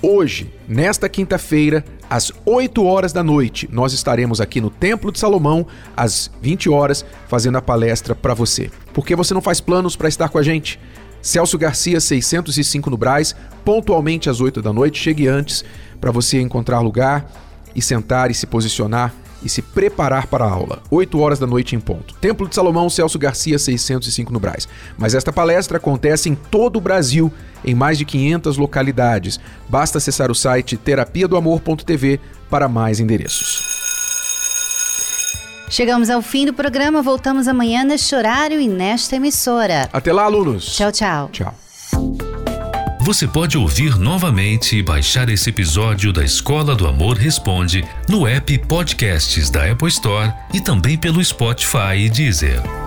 Hoje, 0.00 0.52
nesta 0.68 1.08
quinta-feira, 1.08 1.84
às 2.08 2.32
8 2.46 2.84
horas 2.84 3.12
da 3.12 3.22
noite, 3.22 3.68
nós 3.72 3.92
estaremos 3.92 4.40
aqui 4.40 4.60
no 4.60 4.70
Templo 4.70 5.10
de 5.10 5.18
Salomão, 5.18 5.66
às 5.96 6.30
20 6.40 6.70
horas, 6.70 7.04
fazendo 7.26 7.58
a 7.58 7.62
palestra 7.62 8.14
para 8.14 8.34
você. 8.34 8.70
Por 8.92 9.04
que 9.04 9.16
você 9.16 9.34
não 9.34 9.42
faz 9.42 9.60
planos 9.60 9.96
para 9.96 10.08
estar 10.08 10.28
com 10.28 10.38
a 10.38 10.42
gente? 10.42 10.78
Celso 11.24 11.56
Garcia 11.56 11.98
605 11.98 12.90
no 12.90 12.98
Braz, 12.98 13.34
pontualmente 13.64 14.28
às 14.28 14.42
8 14.42 14.60
da 14.60 14.74
noite. 14.74 15.00
Chegue 15.00 15.26
antes 15.26 15.64
para 15.98 16.12
você 16.12 16.38
encontrar 16.38 16.80
lugar 16.80 17.26
e 17.74 17.80
sentar 17.80 18.30
e 18.30 18.34
se 18.34 18.46
posicionar 18.46 19.10
e 19.42 19.48
se 19.48 19.62
preparar 19.62 20.26
para 20.26 20.44
a 20.44 20.50
aula. 20.50 20.82
8 20.90 21.18
horas 21.18 21.38
da 21.38 21.46
noite 21.46 21.74
em 21.74 21.80
ponto. 21.80 22.14
Templo 22.16 22.46
de 22.46 22.54
Salomão, 22.54 22.90
Celso 22.90 23.18
Garcia 23.18 23.58
605 23.58 24.30
no 24.30 24.38
Braz. 24.38 24.68
Mas 24.98 25.14
esta 25.14 25.32
palestra 25.32 25.78
acontece 25.78 26.28
em 26.28 26.34
todo 26.34 26.76
o 26.76 26.80
Brasil, 26.80 27.32
em 27.64 27.74
mais 27.74 27.96
de 27.96 28.04
500 28.04 28.58
localidades. 28.58 29.40
Basta 29.66 29.96
acessar 29.96 30.30
o 30.30 30.34
site 30.34 30.76
terapia 30.76 31.26
do 31.26 31.38
amor.tv 31.38 32.20
para 32.50 32.68
mais 32.68 33.00
endereços. 33.00 33.83
Chegamos 35.74 36.08
ao 36.08 36.22
fim 36.22 36.46
do 36.46 36.54
programa, 36.54 37.02
voltamos 37.02 37.48
amanhã 37.48 37.82
neste 37.82 38.14
horário 38.14 38.60
e 38.60 38.68
nesta 38.68 39.16
emissora. 39.16 39.88
Até 39.92 40.12
lá, 40.12 40.22
alunos. 40.22 40.64
Tchau, 40.66 40.92
tchau. 40.92 41.28
Tchau. 41.32 41.54
Você 43.00 43.26
pode 43.26 43.58
ouvir 43.58 43.98
novamente 43.98 44.76
e 44.76 44.82
baixar 44.84 45.28
esse 45.28 45.50
episódio 45.50 46.12
da 46.12 46.24
Escola 46.24 46.76
do 46.76 46.86
Amor 46.86 47.16
Responde 47.16 47.84
no 48.08 48.24
app 48.24 48.56
Podcasts 48.68 49.50
da 49.50 49.68
Apple 49.68 49.88
Store 49.88 50.32
e 50.52 50.60
também 50.60 50.96
pelo 50.96 51.22
Spotify 51.24 51.96
e 51.96 52.08
Deezer. 52.08 52.83